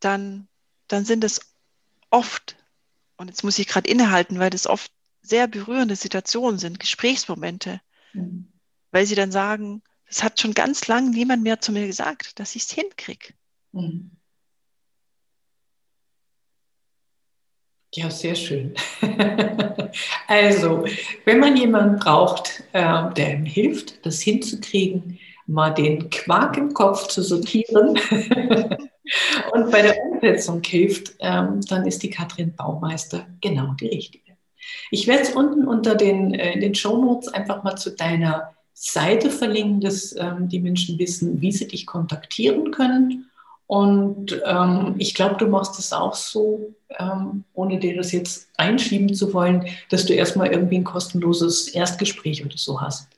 [0.00, 0.48] Dann,
[0.88, 1.40] dann sind es
[2.10, 2.56] oft,
[3.16, 4.92] und jetzt muss ich gerade innehalten, weil das oft
[5.22, 7.80] sehr berührende Situationen sind, Gesprächsmomente,
[8.12, 8.52] mhm.
[8.90, 12.56] weil sie dann sagen, es hat schon ganz lang niemand mehr zu mir gesagt, dass
[12.56, 13.34] ich es hinkriege.
[13.72, 14.10] Mhm.
[17.94, 18.74] Ja, sehr schön.
[20.26, 20.84] also,
[21.24, 27.08] wenn man jemanden braucht, äh, der ihm hilft, das hinzukriegen, mal den Quark im Kopf
[27.08, 27.98] zu sortieren
[29.52, 34.36] und bei der Umsetzung hilft, ähm, dann ist die Katrin Baumeister genau die richtige.
[34.90, 39.30] Ich werde es unten unter den, äh, in den Shownotes einfach mal zu deiner Seite
[39.30, 43.28] verlinken, dass ähm, die Menschen wissen, wie sie dich kontaktieren können
[43.68, 49.14] und ähm, ich glaube, du machst es auch so, ähm, ohne dir das jetzt einschieben
[49.14, 53.08] zu wollen, dass du erstmal irgendwie ein kostenloses Erstgespräch oder so hast.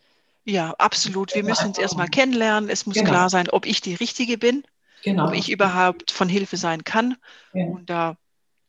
[0.45, 1.33] Ja, absolut.
[1.37, 2.69] Wir müssen uns erstmal kennenlernen.
[2.69, 3.11] Es muss genau.
[3.11, 4.65] klar sein, ob ich die Richtige bin,
[5.03, 5.29] genau.
[5.29, 7.17] ob ich überhaupt von Hilfe sein kann.
[7.53, 7.67] Ja.
[7.67, 8.17] Und da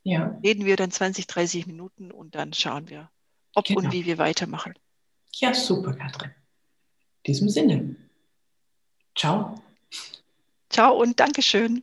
[0.02, 0.38] ja.
[0.42, 3.10] reden wir dann 20, 30 Minuten und dann schauen wir,
[3.54, 3.80] ob genau.
[3.80, 4.74] und wie wir weitermachen.
[5.34, 6.30] Ja, super, Katrin.
[6.30, 7.96] In diesem Sinne.
[9.14, 9.62] Ciao.
[10.70, 11.82] Ciao und Dankeschön.